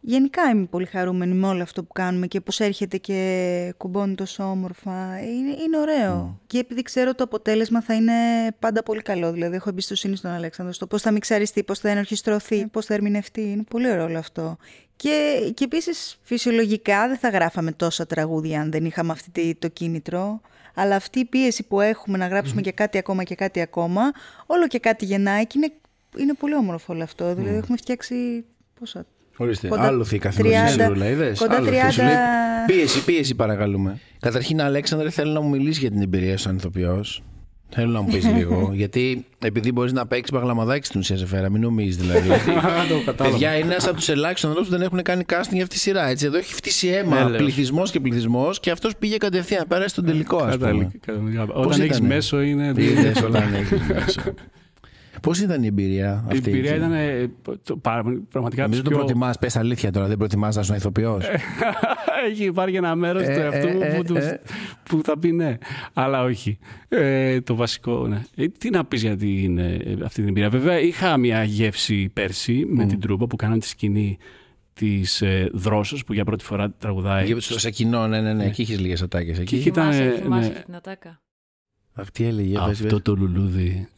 [0.00, 4.44] Γενικά είμαι πολύ χαρούμενη με όλο αυτό που κάνουμε και πώς έρχεται και κουμπώνει τόσο
[4.44, 5.22] όμορφα.
[5.22, 6.40] Είναι, είναι ωραίο.
[6.46, 8.12] Και επειδή ξέρω το αποτέλεσμα θα είναι
[8.58, 9.32] πάντα πολύ καλό.
[9.32, 13.40] Δηλαδή έχω εμπιστοσύνη στον Αλέξανδρο στο πώς θα μιξαριστεί, πώς θα ενορχιστρωθεί, πώς θα ερμηνευτεί.
[13.40, 14.56] Είναι πολύ ωραίο όλο αυτό.
[14.96, 20.40] Και, και επίσης φυσιολογικά δεν θα γράφαμε τόσα τραγούδια αν δεν είχαμε αυτή το κίνητρο.
[20.74, 24.12] Αλλά αυτή η πίεση που έχουμε να γράψουμε και κάτι ακόμα και κάτι ακόμα,
[24.46, 25.72] όλο και κάτι γεννάει και είναι,
[26.18, 27.34] είναι πολύ όμορφο όλο αυτό.
[27.34, 28.44] Δηλαδή έχουμε φτιάξει
[28.78, 29.06] πόσα
[29.36, 31.38] Ορίστε, Κοντά άλλο η καθημερινή 30 σιρούλα, είδες.
[31.38, 32.14] κοντά Άλλο 30 σου λέει,
[32.66, 33.98] Πίεση, πίεση παρακαλούμε.
[34.20, 37.22] Καταρχήν, Αλέξανδρε, θέλω να μου μιλήσεις για την εμπειρία σου σαν ηθοποιός.
[37.74, 38.70] Θέλω να μου πεις λίγο.
[38.74, 42.28] γιατί επειδή μπορείς να παίξεις παγλαμαδάκι στην ουσία σε φέρα, μην νομίζεις δηλαδή.
[42.36, 42.42] ότι-
[42.88, 43.36] Το κατάλαβα.
[43.36, 45.78] Παιδιά είναι ένας από τους ελάχιστους ανθρώπους που δεν έχουν κάνει casting για αυτή τη
[45.80, 46.08] σειρά.
[46.08, 46.26] Έτσι.
[46.26, 47.38] Εδώ έχει φτύσει αίμα Ναι, λέω.
[47.38, 49.64] πληθυσμός και πληθυσμός και αυτός πήγε κατευθείαν.
[49.68, 50.66] Πέρασε στον τελικό, ας πούμε.
[50.66, 50.90] Κατάλαβα,
[51.30, 51.54] κατάλαβα.
[51.54, 52.72] Όταν έχεις ήτανε; μέσο είναι.
[52.76, 54.20] Είδες όλα να έχεις μέσο.
[55.22, 57.30] Πώς ήταν η εμπειρία Η αυτή; εμπειρία έτσι; ήταν ε,
[57.62, 58.62] το- πάρα- πραγματικά.
[58.62, 61.24] Νομίζω τους το πιο- προτιμάς, πες αλήθεια τώρα, δεν προτιμάς να είσαι ηθοποιός.
[62.30, 64.40] Έχει υπάρχει ένα μέρος Ε, του εαυτού μου ε, ε, που, τους- ε.
[64.82, 65.56] που θα πει ναι.
[65.92, 66.58] Αλλά όχι.
[66.88, 68.22] Ε, το βασικό, ναι.
[68.34, 70.48] Ε, τι να πεις για την, ε, αυτή την εμπειρία.
[70.50, 74.18] Βέβαια, είχα μια γεύση πέρσι με την τρούπα που κάναμε τη σκηνή
[74.74, 77.40] της ε, Δρόσος που για πρώτη φορά τραγουδάει.
[77.40, 79.54] Στο σε κοινό, ναι, ναι, ναι, εκεί έχει λίγες ατάκες Και εκεί.
[79.56, 80.54] εκεί ήταν, Θυμάσαι, ε, θυμάσαι ναι.
[80.54, 81.20] και την ατάκα.
[81.94, 82.52] Αυτή έλεγε.
[82.52, 83.02] πες, Αυτό πες.
[83.02, 83.88] το λουλούδι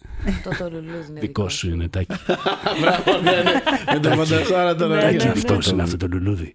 [0.45, 2.15] Το το λουλούδι είναι δικό σου είναι τάκι.
[2.81, 3.53] Μπράβο, ναι, ναι.
[3.93, 4.95] Με το φαντασάρα τώρα.
[4.95, 5.07] Ναι, ναι.
[5.11, 5.33] ναι, Τάκι ναι.
[5.33, 6.55] δικό σου είναι αυτό το λουλούδι.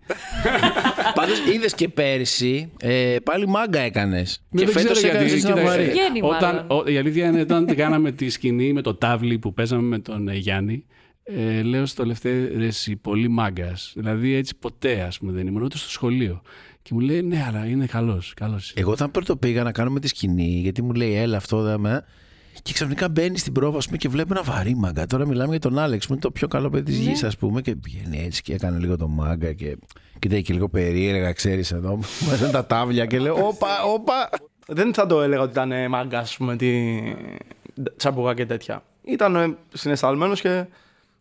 [1.15, 4.43] Πάντως είδες και πέρσι ε, πάλι μάγκα έκανες.
[4.49, 5.89] Ναι, Και δεν φέτο ξέρω έκανε γιατί, έτσι ένα κοίταξε, βαρύ.
[5.91, 6.83] Βγαίνει Όταν, μάλλον.
[6.87, 10.27] ο- η αλήθεια είναι όταν κάναμε τη σκηνή με το τάβλι που παίζαμε με τον
[10.27, 10.85] ε, Γιάννη,
[11.23, 13.91] ε, λέω στο Λευτέρη ρε εσύ, πολύ μάγκας.
[13.95, 16.41] Δηλαδή έτσι ποτέ ας πούμε δεν ήμουν ούτε στο σχολείο.
[16.81, 18.33] Και μου λέει ναι, αλλά είναι καλός.
[18.35, 18.73] Καλός.
[18.75, 22.05] Εγώ όταν πρώτο πήγα να κάνουμε τη σκηνή, γιατί μου λέει έλα αυτό δάμε.
[22.61, 25.05] Και ξαφνικά μπαίνει στην πρόβα ας πούμε, και βλέπει ένα βαρύ μάγκα.
[25.05, 27.61] Τώρα μιλάμε για τον Άλεξ, που είναι το πιο καλό παιδί της γης, ας πούμε.
[27.61, 29.77] Και βγαίνει έτσι και έκανε λίγο το μάγκα και
[30.19, 31.99] κοίταγε και λίγο περίεργα, ξέρεις εδώ.
[32.29, 34.29] Μέσα τα τάβλια και λέω Όπα, όπα.
[34.67, 36.99] Δεν θα το έλεγα ότι ήταν μάγκα, ας πούμε, τη
[37.97, 38.83] τσαμπούγα και τέτοια.
[39.03, 40.65] Ήταν συναισθαλμένος και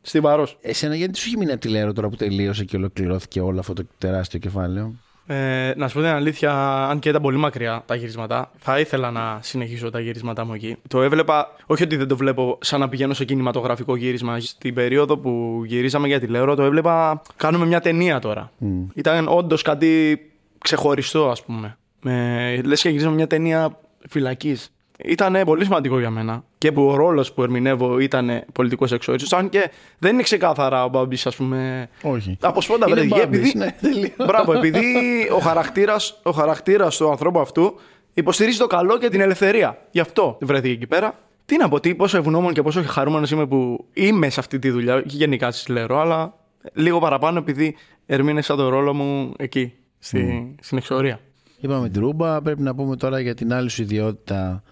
[0.01, 0.59] στιβαρός.
[0.61, 3.72] Εσένα γιατί σου έχει μείνει από τη Λέρο τώρα που τελείωσε και ολοκληρώθηκε όλο αυτό
[3.72, 4.95] το τεράστιο κεφάλαιο;
[5.31, 6.53] Ε, να σου πω την αλήθεια,
[6.87, 10.76] αν και ήταν πολύ μακριά τα γυρίσματα, θα ήθελα να συνεχίσω τα γυρίσματά μου εκεί.
[10.89, 14.41] Το έβλεπα, όχι ότι δεν το βλέπω σαν να πηγαίνω σε κινηματογραφικό γύρισμα.
[14.41, 17.22] Στην περίοδο που γυρίζαμε για τηλεόραση, το έβλεπα.
[17.37, 18.53] Κάνουμε μια ταινία τώρα.
[18.95, 20.20] Ήταν όντως κάτι
[20.59, 21.76] ξεχωριστό, ας πούμε.
[22.03, 24.72] Με, λες και γυρίζαμε μια ταινία φυλακής.
[25.05, 26.45] Ήταν πολύ σημαντικό για μένα.
[26.59, 29.37] Και που ο ρόλος που ερμηνεύω ήταν πολιτικός εξόριζο.
[29.37, 31.89] Αν και δεν είναι ξεκάθαρα ο Μπάμπης, ας πούμε.
[32.03, 32.37] Όχι.
[32.41, 33.21] Από σπόντα Είναι βρέθηκε.
[33.21, 33.59] Μπάμπης, Επειδή...
[33.59, 34.27] ναι, τελείως.
[34.27, 34.83] Μπράβο, επειδή
[35.37, 37.75] ο χαρακτήρας, ο χαρακτήρας του ανθρώπου αυτού
[38.15, 39.79] υποστηρίζει το καλό και την ελευθερία.
[39.91, 41.19] Γι' αυτό βρέθηκε εκεί πέρα.
[41.45, 44.71] Τι να πω, τι, πόσο ευγνώμων και πόσο χαρούμενος είμαι που είμαι σε αυτή τη
[44.71, 44.95] δουλειά.
[44.95, 46.35] Όχι γενικά στη λέω, αλλά
[46.73, 47.77] λίγο παραπάνω επειδή
[48.07, 51.21] ερμήνευσα το ρόλο μου εκεί, στη, στην εξορία.
[51.61, 54.63] Είπαμε την Ρούμπα, πρέπει να πούμε τώρα για την άλλη σου ιδιότητα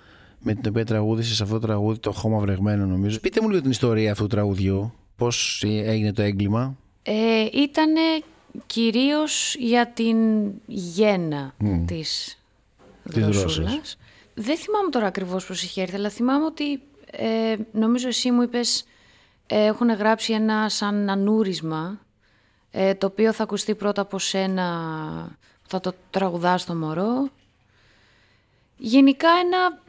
[0.41, 3.21] με την οποία τραγούδησε σε αυτό το τραγούδι, το χώμα βρεγμένο νομίζω.
[3.21, 4.93] Πείτε μου λίγο την ιστορία αυτού του τραγουδιού.
[5.17, 8.01] Πώς έγινε το έγκλημα; Ε, ήτανε
[8.67, 10.17] κυρίως για την
[10.67, 11.55] γέννα
[11.87, 12.39] της
[13.13, 13.55] Της δροσούλας.
[13.57, 13.97] δρόσας.
[14.35, 16.81] Δεν θυμάμαι τώρα ακριβώς πώς είχε έρθει, αλλά θυμάμαι ότι
[17.11, 18.85] ε, νομίζω εσύ μου είπες
[19.47, 22.01] ε, έχουν γράψει ένα σαν ανούρισμα
[22.71, 27.29] ε, το οποίο θα ακουστεί πρώτα από σένα, θα το τραγουδάς στο μωρό.
[28.77, 29.83] Γενικά ένα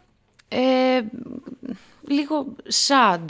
[0.48, 1.02] ε,
[2.08, 2.48] λίγο
[2.88, 3.26] sad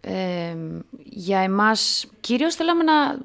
[0.00, 0.56] ε,
[1.04, 2.06] για εμάς.
[2.20, 3.18] Κυρίως θέλαμε να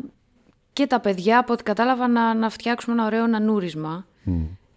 [0.73, 4.05] και τα παιδιά, από ό,τι κατάλαβα, να, να φτιάξουμε ένα ωραίο νανούρισμα.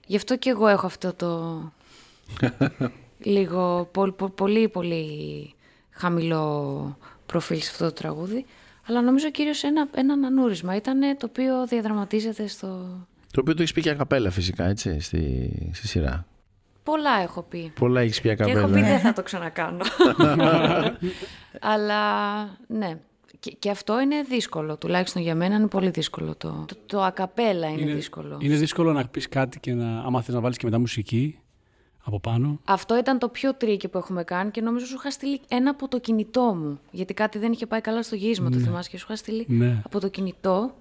[0.06, 1.62] Γι' αυτό και εγώ έχω αυτό το
[3.34, 5.54] λίγο πο- πο- πολύ πολύ
[5.90, 8.44] χαμηλό προφίλ σε αυτό το τραγούδι.
[8.88, 12.66] Αλλά νομίζω κυρίως ένα, ένα νανούρισμα ήταν το οποίο διαδραματίζεται στο...
[13.32, 16.26] Το οποίο το έχεις πει και ακαπέλα φυσικά, έτσι, στη, στη σειρά.
[16.86, 17.72] Πολλά έχω πει.
[17.80, 18.86] Πολλά έχεις πει Και έχω πει ακαπέλα.
[18.86, 19.84] δεν θα το ξανακάνω.
[21.60, 22.02] Αλλά
[22.66, 22.98] ναι.
[23.40, 24.76] Και, και αυτό είναι δύσκολο.
[24.76, 26.34] Τουλάχιστον για μένα είναι πολύ δύσκολο.
[26.36, 28.38] Το, το, το ακαπέλα είναι, δύσκολο.
[28.40, 31.38] Είναι δύσκολο να πεις κάτι και να, άμα θες να βάλεις και μετά μουσική
[32.04, 32.60] από πάνω.
[32.64, 35.88] Αυτό ήταν το πιο tricky που έχουμε κάνει και νομίζω σου είχα στείλει ένα από
[35.88, 36.80] το κινητό μου.
[36.90, 39.80] Γιατί κάτι δεν είχε πάει καλά στο γύρισμα, το θυμάσαι και σου είχα στείλει Ναι.
[39.84, 40.74] από το κινητό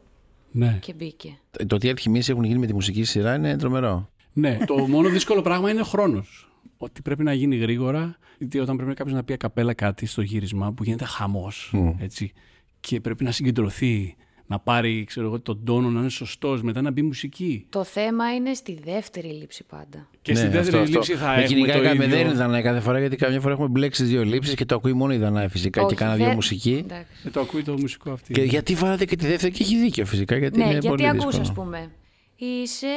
[0.51, 0.77] Ναι.
[0.81, 1.37] και μπήκε.
[1.67, 4.09] Το τι αλχημίες έχουν γίνει με τη μουσική σειρά είναι τρομερό.
[4.35, 4.57] Ναι.
[4.65, 6.49] το μόνο δύσκολο πράγμα είναι ο χρόνος.
[6.77, 8.17] Ότι πρέπει να γίνει γρήγορα.
[8.37, 11.73] Γιατί όταν πρέπει κάποιος να πει ακαπέλα κάτι στο γύρισμα που γίνεται χαμός.
[11.99, 12.31] Έτσι.
[12.79, 14.15] Και πρέπει να συγκεντρωθεί
[14.47, 17.65] να πάρει ξέρω εγώ, τον τόνο, να είναι σωστός, μετά να μπει μουσική.
[17.69, 20.07] Το θέμα είναι στη δεύτερη λήψη πάντα.
[20.21, 22.15] Και στην δεύτερη αυτό, λήψη θα με έχουμε κυνηγάει το κα- με ίδιο.
[22.17, 24.75] δεν είναι Δανάη κάθε φορά γιατί καμιά φορά έχουμε μπλέξει τις δύο λήψεις και το
[24.75, 26.81] ακούει μόνο η Δανάη φυσικά και Όχι, κάνα δύο δεν- μουσική.
[26.83, 27.11] Εντάξει.
[27.25, 28.33] Ε, το ακούει το μουσικό αυτή.
[28.33, 31.07] Και γιατί βάλατε και τη δεύτερη και έχει δίκιο φυσικά γιατί Ναι, είναι γιατί πολύ
[31.07, 31.41] ακούς, δύσκολο.
[31.41, 31.91] ας πούμε.
[32.35, 32.87] Είσαι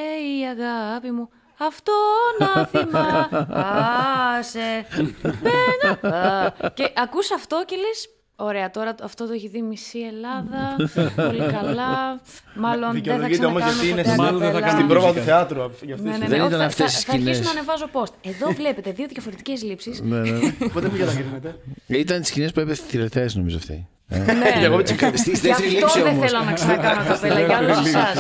[0.40, 1.28] η αγάπη μου,
[1.58, 1.92] αυτό
[2.38, 4.86] να θυμάσαι.
[5.22, 10.76] Πένα- Και ακούς αυτό και λες, ωραία, τώρα αυτό το έχει δει μισή Ελλάδα,
[11.16, 12.20] πολύ καλά,
[12.54, 14.66] μάλλον δεν θα Δικαιολογείται όμως ξανακάνουμε γιατί είναι ποτέ Μάλλον δεν θα ακαπέλα.
[14.66, 15.36] κάνουμε στην πρόβα του μουσικά.
[15.36, 15.70] θεάτρου.
[15.86, 16.46] γι' αυτή Ναι, τη ναι, Δεν ναι.
[16.46, 17.54] ήταν όχι, αυτές θα, οι θα αρχίσω σκηνές.
[17.54, 18.12] να ανεβάζω post.
[18.22, 20.00] Εδώ βλέπετε δύο διαφορετικές λήψεις.
[20.00, 20.26] Ναι, ναι.
[20.26, 20.70] στιγμή.
[20.72, 21.58] Πότε μην κατακρίνετε.
[21.86, 23.86] Ήταν τις σκηνές που έπεσε τηλεθέσεις νομίζω αυτή.
[24.08, 24.32] Ε.
[24.32, 24.50] Ναι.
[24.58, 26.30] Και εγώ με τις Στη Γι' δεύτερη λήψη αυτό δεν όμως.
[26.30, 28.18] θέλω να ξανακάνω κοπέλα για όλους εσάς.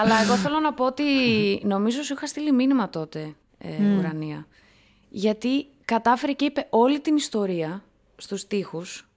[0.00, 1.04] Αλλά εγώ θέλω να πω ότι
[1.62, 4.46] νομίζω σου είχα στείλει μήνυμα τότε, ε, Ουρανία.
[5.08, 7.82] Γιατί κατάφερε και είπε όλη την ιστορία
[8.16, 9.08] στους στίχους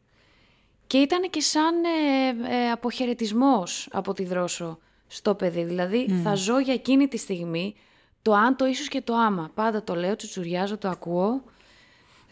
[0.87, 5.63] και ήταν και σαν ε, ε, αποχαιρετισμός από τη Δρόσο στο παιδί.
[5.63, 7.75] Δηλαδή θα ζω για εκείνη τη στιγμή
[8.21, 9.51] το αν, το ίσως και το άμα.
[9.53, 11.43] Πάντα το λέω, τσουτσουριάζω, το ακούω.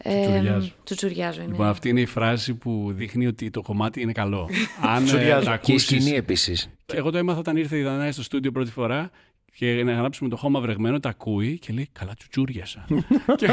[0.04, 0.72] Ε, Τσουτσουριάζω.
[0.84, 1.50] τσουτσουριάζω είναι.
[1.50, 4.48] Λοιπόν, αυτή είναι η φράση που δείχνει ότι το κομμάτι είναι καλό.
[4.94, 5.44] Αν ε, Τσουριάζω.
[5.44, 5.82] τα Και η ακούσεις...
[6.02, 6.68] σκηνή επίσης.
[6.86, 9.10] Και εγώ το έμαθα όταν ήρθε η Δανάη στο στούντιο πρώτη φορά
[9.54, 12.84] και να γράψουμε το χώμα βρεγμένο, τα ακούει και λέει Καλά, τσουτσούριασα.
[13.36, 13.46] και,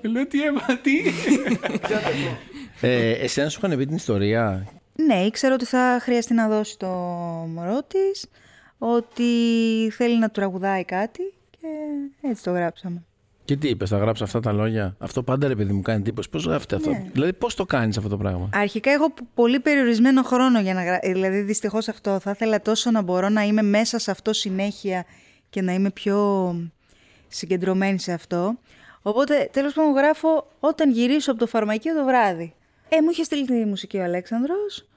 [0.00, 0.92] και λέω Τι έμαθα, τι;
[2.80, 4.66] Ε, εσένα σου είχαν πει την ιστορία;
[5.06, 6.86] Ναι, ήξερα ότι θα χρειαστεί να δώσει το
[7.54, 8.26] μωρό της,
[8.78, 9.24] ότι
[9.92, 11.66] θέλει να του τραγουδάει κάτι και
[12.28, 13.04] έτσι το γράψαμε.
[13.50, 16.30] Και τι είπες, θα γράψω αυτά τα λόγια; Αυτό πάντα ρε παιδί μου κάνει εντύπωση.
[16.30, 17.04] Πώς γράφετε αυτό; Ναι.
[17.12, 21.12] Δηλαδή, πώς το κάνεις αυτό το πράγμα; Αρχικά έχω πολύ περιορισμένο χρόνο για να γράψω.
[21.12, 22.18] Δηλαδή, δυστυχώς αυτό.
[22.20, 25.04] Θα ήθελα τόσο να μπορώ να είμαι μέσα σε αυτό συνέχεια
[25.50, 26.54] και να είμαι πιο
[27.28, 28.58] συγκεντρωμένη σε αυτό.
[29.02, 32.54] Οπότε, τέλος πάντων, γράφω όταν γυρίσω από το φαρμακείο το βράδυ.
[32.88, 34.88] Ε, μου είχες στείλει τη μουσική ο Αλέξανδρος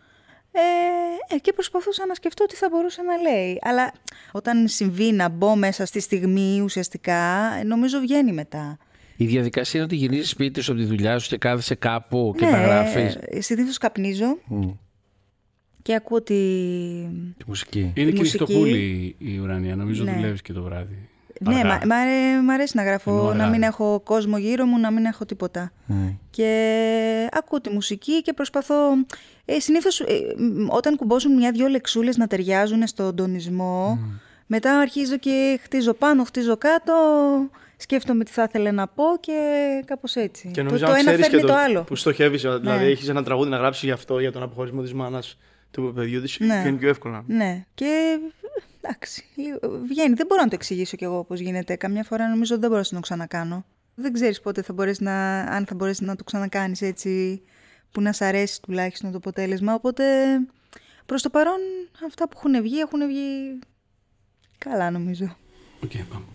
[0.55, 3.57] ε, ε, και προσπαθούσα να σκεφτώ τι θα μπορούσε να λέει.
[3.61, 3.93] Αλλά
[4.31, 8.77] όταν συμβεί να μπω μέσα στη στιγμή ουσιαστικά, ε, νομίζω βγαίνει μετά.
[9.17, 12.45] Η διαδικασία είναι ότι γυρίζεις σπίτι σου από τη δουλειά σου και κάθεσαι κάπου και
[12.45, 13.17] ναι, τα γράφεις.
[13.21, 14.37] ε, συνήθως καπνίζω
[15.81, 16.33] και ακούω τη...
[16.33, 19.75] Είναι Η και μουσική- νυχτοπούλη η ουρανία.
[19.75, 20.13] Νομίζω Ναι.
[20.13, 21.09] δουλεύεις και το βράδυ.
[21.39, 21.67] Ναι, Αργά.
[21.69, 23.49] μα, μ' αρέ- μ' αρέσει να γράφω, Ενώ να αργά.
[23.49, 25.71] μην έχω κόσμο γύρω μου, να μην έχω τίποτα.
[26.29, 26.49] Και
[27.31, 28.75] ακούω τη μουσική και προσπαθώ...
[29.45, 30.05] Ε, συνήθως ε,
[30.37, 33.99] μ, όταν κουμπώσουν μια-δυο λεξούλες να ταιριάζουν στον τονισμό,
[34.45, 36.93] μετά αρχίζω και χτίζω πάνω, χτίζω κάτω,
[37.77, 39.33] σκέφτομαι τι θα ήθελα να πω και
[39.85, 40.47] κάπως έτσι.
[40.53, 41.81] Και το, νομίζω το αν ένα ξέρεις φέρνει και το, άλλο.
[41.83, 42.89] Που στοχεύεις, δηλαδή Ναι.
[42.91, 45.37] έχεις ένα τραγούδι να γράψεις γι' αυτό, για τον αποχωρισμό της μάνας
[45.71, 46.39] του παιδιού της.
[46.39, 46.61] Ναι.
[46.63, 47.23] Και είναι πιο εύκολα.
[47.27, 48.19] Ναι, και
[48.83, 50.13] εντάξει, λίγο- βγαίνει.
[50.13, 51.75] Δεν μπορώ να το εξηγήσω κι εγώ πώς γίνεται.
[51.75, 53.65] Καμιά φορά νομίζω ότι δεν μπορώ να το ξανακάνω.
[53.95, 57.41] Δεν ξέρεις πότε θα μπορείς να, αν θα μπορέσει να το ξανακάνεις έτσι
[57.91, 59.73] που να σ' αρέσει τουλάχιστον το αποτέλεσμα.
[59.73, 60.03] Οπότε
[61.05, 61.59] προς το παρόν
[62.05, 63.59] αυτά που έχουν βγει έχουν βγει
[64.57, 65.35] καλά νομίζω.
[65.83, 66.25] Οκ, πάμε.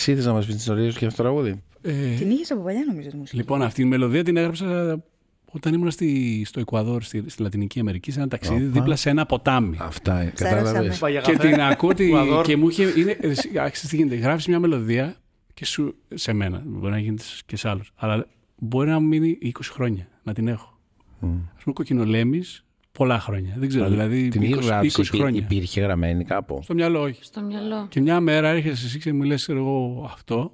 [0.00, 2.50] Εσύ θες να μας πεις την ιστορία σου και αυτό το τραγούδι; Ε, Την είχες
[2.50, 3.36] από παλιά νομίζω τη μουσική.
[3.36, 4.98] Λοιπόν, αυτή η μελωδία την έγραψα
[5.52, 8.72] όταν ήμουν στη, στο Εκουαδόρ, στη, στη Λατινική Αμερική, σε ένα ταξίδι Όπα.
[8.72, 9.76] δίπλα σε ένα ποτάμι.
[9.80, 10.62] Αυτά, ε, Ψάρασαμε.
[10.66, 10.98] κατάλαβες.
[10.98, 11.48] Πάει για και καφέ.
[11.50, 12.44] την ακούω τη- Εκουαδόρ.
[12.44, 12.92] και μου είχε.
[12.96, 14.14] Είναι, ε, εσύ, άξιζε τι γίνεται.
[14.16, 15.16] Γράφεις μια μελωδία
[15.54, 15.94] και σου.
[16.14, 16.62] σε μένα.
[16.66, 17.92] Μπορεί να γίνεται και σε άλλους.
[17.96, 18.26] Αλλά
[18.56, 20.78] μπορεί να μου μείνει 20 χρόνια να την έχω.
[21.20, 21.26] Α
[21.62, 22.42] πούμε, κοκκινολέμη
[23.00, 23.54] πολλά χρόνια.
[23.58, 23.88] Δεν ξέρω.
[23.88, 25.40] Δηλαδή την 20, είχε γράψει, 20 υπή- χρόνια.
[25.40, 27.24] υπήρχε γραμμένη κάπου; Στο μυαλό, όχι.
[27.24, 27.86] Στο μυαλό.
[27.88, 30.52] Και μια μέρα έρχεσαι εσύ και μου λες ξέρω εγώ αυτό,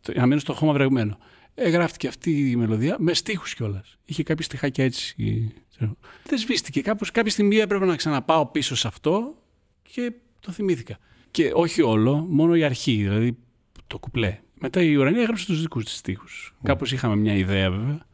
[0.00, 1.18] το- να μένω στο χώμα βρεγμένο.
[1.54, 3.98] Ε, γράφτηκε αυτή η μελωδία με στίχους κιόλας.
[4.04, 5.14] Είχε κάποια στιχάκια έτσι.
[5.70, 5.96] ξέρω.
[6.24, 6.80] Δεν σβήστηκε.
[6.80, 9.34] Κάπως, κάποια στιγμή έπρεπε να ξαναπάω πίσω σε αυτό
[9.82, 10.98] και το θυμήθηκα.
[11.30, 13.36] Και όχι όλο, μόνο η αρχή, δηλαδή
[13.86, 14.38] το κουπλέ.
[14.60, 16.54] Μετά η Ουρανία έγραψε τους δικούς της στίχους.
[16.62, 18.06] Κάπως είχαμε μια ιδέα βέβαια.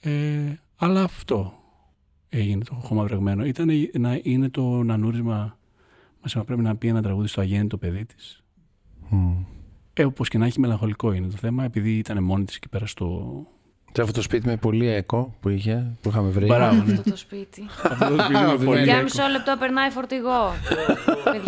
[0.00, 1.58] Ε, αλλά αυτό
[2.36, 3.44] έγινε το χώμα βρεγμένο.
[3.44, 3.68] Ήταν
[3.98, 5.58] να είναι το νανούρισμα
[6.24, 8.42] μας πρέπει να πει ένα τραγούδι στο αγέννητο παιδί της.
[9.92, 12.86] Ε, όπως και να έχει μελαγχολικό είναι το θέμα, επειδή ήταν μόνη της εκεί πέρα
[12.86, 13.36] στο...
[13.92, 16.46] Σε αυτό το σπίτι με πολύ έκο που είχε, που είχαμε βρει.
[16.46, 16.92] Μπράβο, ναι.
[16.92, 17.62] Αυτό το σπίτι.
[17.90, 19.02] Αυτό το σπίτι με πολύ Για έκο.
[19.02, 20.52] μισό λεπτό περνάει φορτηγό.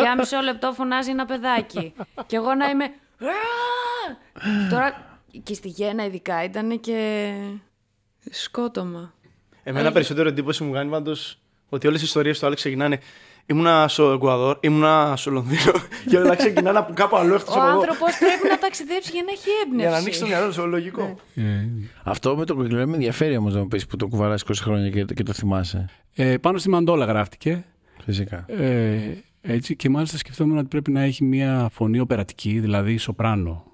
[0.01, 1.93] Για μισό λεπτό φωνάζει ένα παιδάκι.
[2.27, 2.85] Και εγώ να είμαι.
[2.85, 3.33] «Α!»
[4.71, 7.31] Τώρα και στη Γέννα ειδικά ήταν και
[8.31, 9.15] σκότωμα.
[9.69, 11.39] Εμένα περισσότερο εντύπωση μου κάνει πάντως
[11.69, 12.99] ότι όλες οι ιστορίες του Άλεξ ξεκινάνε.
[13.47, 15.73] Ήμουνα στο Εκουαδόρ, ήμουνα στο Λονδίνο
[16.11, 17.79] και όλα ξεκινάνε από κάπου αλλού εκτό Ο από εδώ.
[17.79, 19.81] άνθρωπος πρέπει να ταξιδέψει για να έχει έμπνευση.
[19.81, 21.17] Για να ανοίξει το μυαλό του, λογικό.
[21.35, 21.43] Ε,
[22.03, 24.91] Αυτό με το κοκκινό με ενδιαφέρει όμως να μου πεις που το κουβαλάς 20 χρόνια
[24.91, 25.89] και, και το θυμάσαι.
[26.15, 27.65] ε, πάνω στη Μαντόλα γράφτηκε.
[28.05, 28.45] Φυσικά.
[28.49, 28.99] Ε,
[29.41, 33.65] έτσι, και μάλιστα σκεφτόμουν ότι πρέπει να έχει μια φωνή οπερατική, δηλαδή σοπράνο.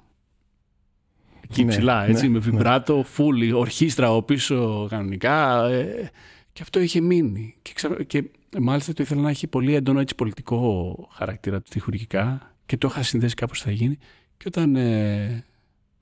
[1.53, 5.67] Εκεί Ναι, ψηλά, έτσι, ναι, με βιμπράτο, φούλη, ορχήστρα από πίσω κανονικά.
[5.69, 6.11] Ε,
[6.53, 7.55] και αυτό είχε μείνει.
[7.63, 8.25] Και, ξα- και
[8.61, 13.35] μάλιστα το ήθελα να έχει πολύ έντονο έτσι, πολιτικό χαρακτήρα στοιχουργικά και το είχα συνδέσει
[13.35, 13.99] κάπως θα γίνει.
[14.37, 15.45] Και όταν, ε,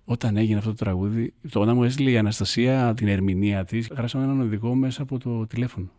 [0.05, 4.25] όταν έγινε αυτό το τραγούδι, το όταν μου έστειλε η Αναστασία την ερμηνεία της, γράψαμε
[4.25, 5.91] έναν οδηγό μέσα από το τηλέφωνο.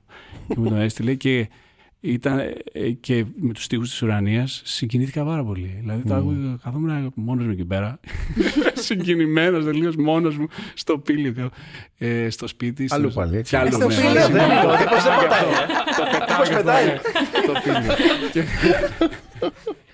[0.48, 1.50] και μου τον έστειλε και
[2.04, 2.40] ήταν
[2.72, 5.78] ε, και με τους στίχους της ουρανίας συγκινήθηκα πάρα πολύ.
[5.80, 8.00] Δηλαδή το άκουγα, καθόμουν μόνος μου εκεί πέρα,
[8.74, 11.50] συγκινημένος τελείως μόνος μου στο πύλιο,
[11.98, 12.88] ε, στο σπίτι.
[12.88, 13.50] στο- Αλλού πάλι, έτσι.
[13.56, 13.96] Κι αλλού, Στο ναι.
[13.96, 15.44] πύλιο, Ναι, δεν ναι, είναι, το- ο τύπος δεν πατάει,
[15.98, 16.86] το πετάω τύπος και πετάει.
[17.46, 17.96] το- το πύλιο.
[18.32, 18.44] Και-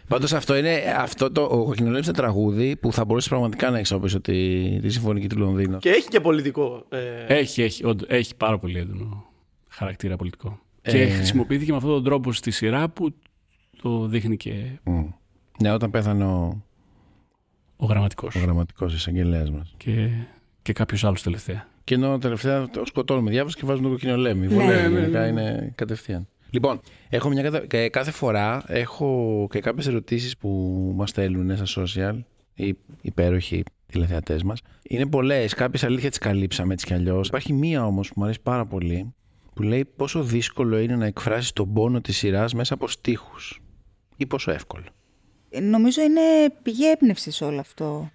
[0.08, 0.82] Πάντως αυτό είναι.
[0.98, 5.28] Αυτό το, ο Κοκκινολέμη είναι τραγούδι που θα μπορούσε πραγματικά να εξοπλίσει τη, τη συμφωνική
[5.30, 5.78] του Λονδίνου.
[5.78, 6.86] Και έχει και πολιτικό.
[6.90, 9.26] Ε, Έχει, έχει, όντως, έχει πάρα πολύ έντονο
[9.70, 10.60] χαρακτήρα πολιτικό.
[10.88, 10.92] Ε.
[10.92, 13.14] Και χρησιμοποιήθηκε με αυτόν τον τρόπο στη σειρά που
[13.82, 15.08] το δείχνει και Μμ.
[15.60, 16.64] Ναι, όταν πέθανε ο,
[17.78, 18.36] ο γραμματικός.
[18.36, 19.74] ο γραμματικός εισαγγελέας μας.
[19.78, 20.10] Και,
[20.62, 21.68] και κάποιος άλλος τελευταία.
[21.84, 24.48] Και ενώ τελευταία το σκοτώνουμε διάβαση και βάζουμε τον κοκκινολέμη.
[24.48, 26.28] Ναι, Βολεύει, ναι, γενικά είναι κατευθείαν.
[26.50, 26.80] Λοιπόν,
[27.10, 27.66] έχω μια κατα...
[27.66, 30.50] και κάθε φορά έχω και κάποιες ερωτήσεις που
[30.96, 32.20] μας στέλνουν στα social,
[32.54, 34.62] οι υπέροχοι τηλεθεατές μας.
[34.84, 37.28] Είναι πολλές, κάποιες αλήθεια τις καλύψαμε έτσι κι αλλιώς.
[37.28, 39.14] Υπάρχει μία όμως που μου αρέσει πάρα πολύ,
[39.58, 43.62] που λέει πόσο δύσκολο είναι να εκφράσεις τον πόνο της σειράς μέσα από στίχους.
[44.18, 44.86] Ή πόσο εύκολο.
[45.50, 46.22] Ε, Νομίζω είναι
[46.62, 48.12] πηγή έμπνευσης όλο αυτό.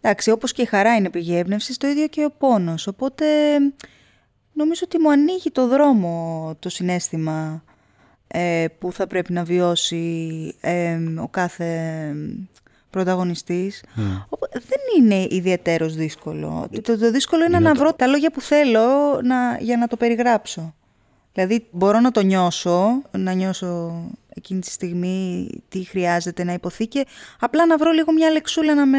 [0.00, 2.86] Εντάξει, όπως και η χαρά είναι πηγή έμπνευσης, το ίδιο και ο πόνος.
[2.86, 3.26] Οπότε
[4.52, 7.64] νομίζω ότι μου ανοίγει το δρόμο το συνέστημα
[8.26, 12.12] ε, που θα πρέπει να βιώσει ε, ο κάθε
[12.96, 13.82] πρωταγωνιστής.
[14.28, 16.68] Οπότε δεν είναι ιδιαίτερος δύσκολο.
[16.82, 18.80] Το, το δύσκολο είναι, να βρω τα λόγια που θέλω
[19.22, 20.74] να, για να το περιγράψω.
[21.32, 27.06] Δηλαδή μπορώ να το νιώσω, να νιώσω εκείνη τη στιγμή τι χρειάζεται να υποθεί και
[27.40, 28.98] απλά να βρω λίγο μια λεξούλα να με,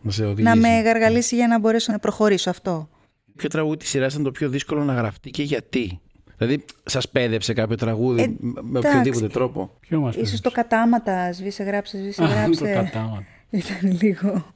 [0.00, 0.56] Να σε να οδηγήσει.
[0.58, 2.88] με γαργαλίσει για να μπορέσω να προχωρήσω αυτό.
[3.36, 6.00] Ποιο τραγούδι της σειράς ήταν το πιο δύσκολο να γραφτεί και γιατί;
[6.40, 8.88] Δηλαδή, σας πέδεψε κάποιο τραγούδι Ε, με εντάξει.
[8.88, 12.60] οποιοδήποτε τρόπο; Ποιο μας Ίσως το κατάματα, σβήσε γράψε, σβήσε Α, γράψε.
[12.64, 13.24] το κατάμα.
[13.50, 14.54] Ήταν λίγο...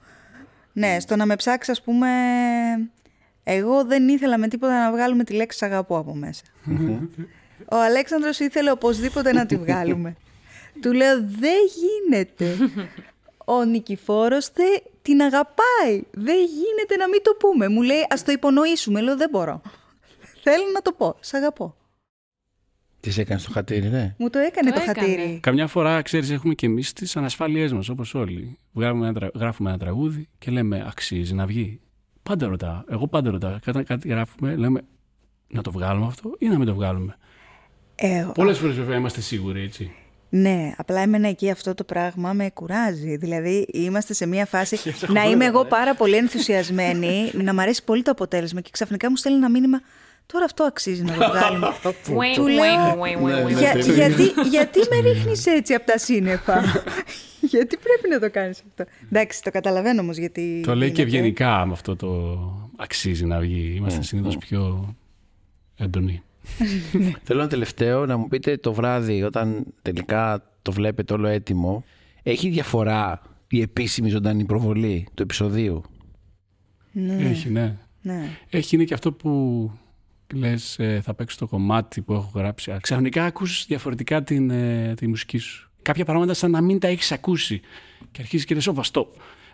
[0.73, 2.09] Ναι, στο να με ψάξεις, ας πούμε,
[3.45, 6.43] εγώ δεν ήθελα με τίποτα να βγάλουμε τη λέξη «σ' αγαπώ από μέσα.
[7.73, 10.17] Ο Αλέξανδρος ήθελε οπωσδήποτε να τη βγάλουμε.
[10.83, 12.57] Του λέω δεν γίνεται.
[13.45, 14.63] Ο Νικηφόρος θε,
[15.03, 16.03] την αγαπάει.
[16.11, 17.69] Δεν γίνεται να μην το πούμε.
[17.69, 19.01] Μου λέει ας το υπονοήσουμε.
[19.01, 19.61] Λέω δεν μπορώ.
[20.45, 21.17] Θέλω να το πω.
[21.21, 21.75] Σ' αγαπώ.
[23.01, 24.15] Τη έκανε στο χατήρι, ναι.
[24.19, 25.09] Μου το έκανε το, Το έκανε.
[25.09, 25.39] χατήρι.
[25.43, 28.59] Καμιά φορά, ξέρεις, έχουμε και εμείς τις ανασφάλειές μας, όπως όλοι.
[28.75, 31.81] Γράφουμε ένα, τρα- γράφουμε ένα τραγούδι και λέμε αξίζει να βγει.
[32.23, 32.83] Πάντα ρωτάω.
[32.89, 33.57] Εγώ πάντα ρωτάω.
[33.65, 34.81] Κάτι, κάτι γράφουμε, λέμε
[35.49, 37.17] να το βγάλουμε αυτό ή να μην το βγάλουμε.
[37.95, 39.93] Ε, Πολλές φορές βέβαια είμαστε σίγουροι, έτσι.
[40.29, 43.17] Ναι, απλά εμένα εκεί αυτό το πράγμα με κουράζει.
[43.17, 44.79] Δηλαδή, είμαστε σε μια φάση
[45.17, 49.17] να είμαι εγώ πάρα πολύ ενθουσιασμένη, να μ' αρέσει πολύ το αποτέλεσμα και ξαφνικά μου
[49.17, 49.81] στέλνει ένα μήνυμα.
[50.27, 51.67] Τώρα αυτό αξίζει να το βγάλουμε.
[51.85, 52.65] Wing, Του λέω,
[53.03, 53.57] wing, wing, wing, wing.
[53.59, 54.23] «Για- γιατί,
[54.57, 56.61] γιατί με ρίχνεις έτσι από τα σύννεφα;
[57.53, 61.17] γιατί πρέπει να το κάνεις αυτό; Εντάξει, το καταλαβαίνω όμως γιατί Το λέει και γίνεται.
[61.17, 62.39] ευγενικά με αυτό το
[62.77, 63.75] αξίζει να βγει.
[63.77, 64.95] Είμαστε συνήθως πιο
[65.77, 66.23] έντονοι.
[67.25, 71.85] Θέλω ένα τελευταίο να μου πείτε το βράδυ, όταν τελικά το βλέπετε όλο έτοιμο,
[72.23, 75.83] έχει διαφορά η επίσημη ζωντανή προβολή του επεισοδίου;
[76.93, 77.77] Ναι, Έχει, ναι.
[78.03, 78.29] ναι.
[78.51, 79.71] Έχει είναι και αυτό που
[80.35, 82.71] λες ε, θα παίξω το κομμάτι που έχω γράψει.
[82.71, 85.71] Α, Ξαφνικά ακούς διαφορετικά την, ε, τη μουσική σου.
[85.83, 87.61] Κάποια πράγματα σαν να μην τα έχεις ακούσει.
[88.11, 89.07] Και αρχίζεις και λες, όπα, stop.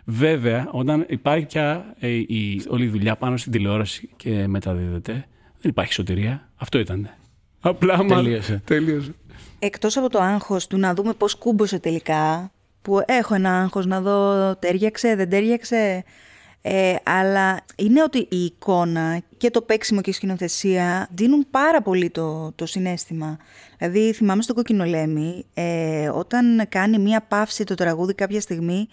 [0.05, 5.11] Βέβαια, όταν υπάρχει πια ε, η, όλη η δουλειά πάνω στην τηλεόραση και μεταδίδεται,
[5.59, 6.49] δεν υπάρχει σωτηρία.
[6.55, 7.09] Αυτό ήταν.
[7.59, 8.61] Απλά μα- Τελείωσε.
[8.65, 9.11] Τελείωσε.
[9.59, 12.51] Εκτός από το άγχος του να δούμε πώς κούμπωσε τελικά,
[12.81, 16.03] που έχω ένα άγχος να δω τέριαξε, δεν τέριαξε,
[16.61, 22.09] ε, αλλά είναι ότι η εικόνα και το παίξιμο και η σκηνοθεσία δίνουν πάρα πολύ
[22.09, 23.37] το, το συνέστημα.
[23.77, 28.87] Δηλαδή θυμάμαι στο Κοκκινολέμη, ε, όταν κάνει μία παύση το τραγούδι κάποια στιγμή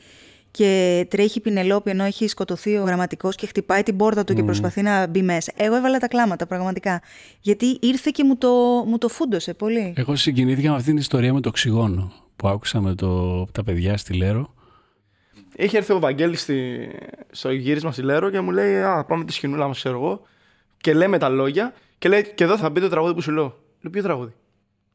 [0.51, 4.43] και τρέχει η Πινελόπη ενώ έχει σκοτωθεί ο γραμματικός και χτυπάει την πόρτα του και
[4.43, 5.53] προσπαθεί να μπει μέσα.
[5.57, 7.01] Εγώ έβαλα τα κλάματα πραγματικά,
[7.41, 8.49] γιατί ήρθε και μου το,
[8.87, 9.93] μου το φούντωσε πολύ.
[9.97, 13.97] Εγώ συγκινήθηκα με αυτήν την ιστορία με το οξυγόνο που άκουσα με το, τα παιδιά
[13.97, 14.55] στη Λέρο.
[15.61, 16.89] Είχε έρθει ο Βαγγέλης στη...
[17.31, 20.23] στο γύρισμα στη Λέρο και μου λέει Α, πάμε τη σκηνούλα μας, ξέρω εγώ.
[20.77, 23.59] Και λέμε τα λόγια και λέει Και εδώ θα μπει το τραγούδι που σου λέω.
[23.81, 24.33] Λέω Ποιο τραγούδι;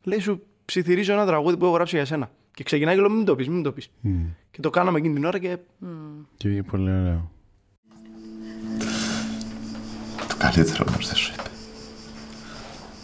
[0.04, 2.32] Λέει Σου ψιθυρίζω ένα τραγούδι που έχω γράψει για σένα.
[2.54, 3.90] Και ξεκινάει και λέω Μην το πεις, μην το πεις.
[4.52, 5.58] Και το κάναμε εκείνη την ώρα και.
[6.38, 7.32] Και βγήκε πολύ ωραίο.
[10.28, 11.50] Το καλύτερο όμως δεν σου είπε.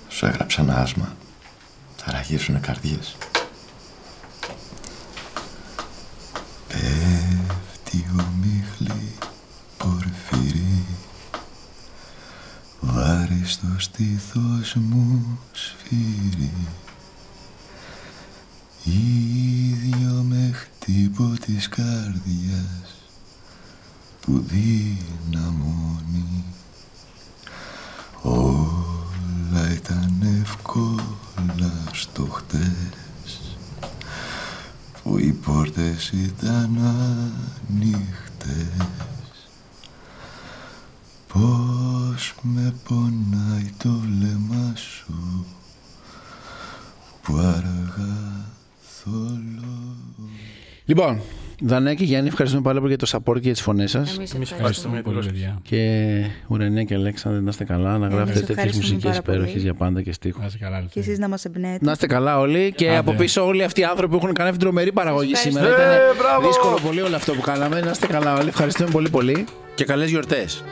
[0.10, 1.16] Σου έγραψα ένα άσμα.
[1.96, 3.18] Θα ραγίσουνε καρδιές.
[13.50, 16.54] Στο στήθος μου σφύρι.
[18.84, 22.96] Ίδιο με χτύπο της καρδιάς
[24.22, 26.44] που δυναμώνει
[28.22, 33.58] Όλα ήταν εύκολα στο χτες
[35.04, 36.80] που οι πόρτες ήταν
[37.70, 38.88] ανοιχτές.
[41.28, 41.79] Πώς
[42.42, 45.46] με πονάει το βλέμμα σου
[47.22, 48.48] που αργά
[50.86, 51.22] Λοιπόν,
[51.62, 54.16] Δανέκη, Γιάννη, ευχαριστούμε πάρα πολύ για το support και για τις φωνές σας.
[54.18, 54.58] Εμείς Εμείς ευχαριστούμε.
[54.58, 55.46] ευχαριστούμε για την πολύ, πρόσκληση.
[55.46, 55.60] παιδιά.
[55.64, 59.38] Και Ουρανία και Αλέξανδρε, να είστε καλά, να γράφετε τέτοιες ευχαριστούμε μουσικές πάρα πολύ.
[59.38, 60.40] υπέροχες για πάντα και στίχους.
[60.42, 61.10] Να είστε καλά, Και Ελευθερία.
[61.12, 61.86] εσείς να μας εμπνέετε.
[61.86, 62.98] Να είστε καλά όλοι και Άντε.
[62.98, 65.68] από πίσω όλοι αυτοί οι άνθρωποι που έχουν κάνει αυτή την τρομερή παραγωγή σήμερα.
[65.68, 67.80] Ήταν δύσκολο πολύ όλο αυτό που κάναμε.
[67.80, 68.48] Να είστε καλά όλοι.
[68.48, 69.46] Ευχαριστούμε πολύ πολύ
[69.76, 70.64] και καλές γιορτές.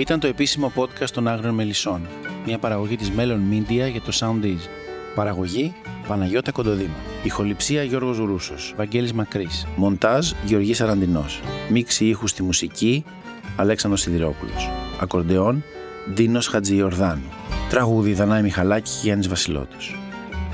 [0.00, 2.08] Ήταν το επίσημο podcast των Άγριων Μελισσών.
[2.46, 4.68] Μια παραγωγή της Melon Media για το Soundees.
[5.14, 5.74] Παραγωγή
[6.08, 6.94] Παναγιώτα Κοντοδήμα.
[7.22, 8.74] Ηχοληψία Γιώργος Ρούσος.
[8.76, 9.66] Βαγγέλης Μακρύς.
[9.76, 11.40] Μοντάζ Γεωργής Αραντινός.
[11.68, 13.04] Μίξη ήχους στη μουσική
[13.56, 14.70] Αλέξανδρος Σιδηρόπουλος.
[15.00, 15.64] Ακορντεόν
[16.14, 17.28] Ντίνος Χατζιορδάνου.
[17.68, 19.98] Τραγούδι Δανάη Μιχαλάκη και Γιάννης Βασιλότος.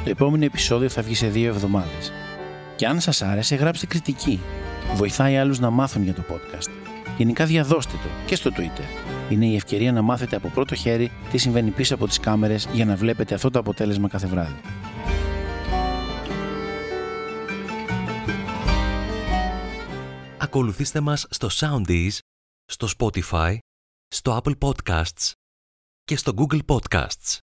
[0.05, 2.13] Το επόμενο επεισόδιο θα βγει σε δύο εβδομάδες.
[2.77, 4.41] Και αν σας άρεσε, γράψτε κριτική.
[4.95, 6.71] Βοηθάει άλλους να μάθουν για το podcast.
[7.17, 9.06] Γενικά διαδώστε το και στο Twitter.
[9.31, 12.85] Είναι η ευκαιρία να μάθετε από πρώτο χέρι τι συμβαίνει πίσω από τις κάμερες για
[12.85, 14.61] να βλέπετε αυτό το αποτέλεσμα κάθε βράδυ.
[20.39, 22.19] Ακολουθήστε μας στο Soundees,
[22.65, 23.57] στο Spotify,
[24.09, 25.33] στο Apple Podcasts
[26.05, 27.46] και στο Google Podcasts.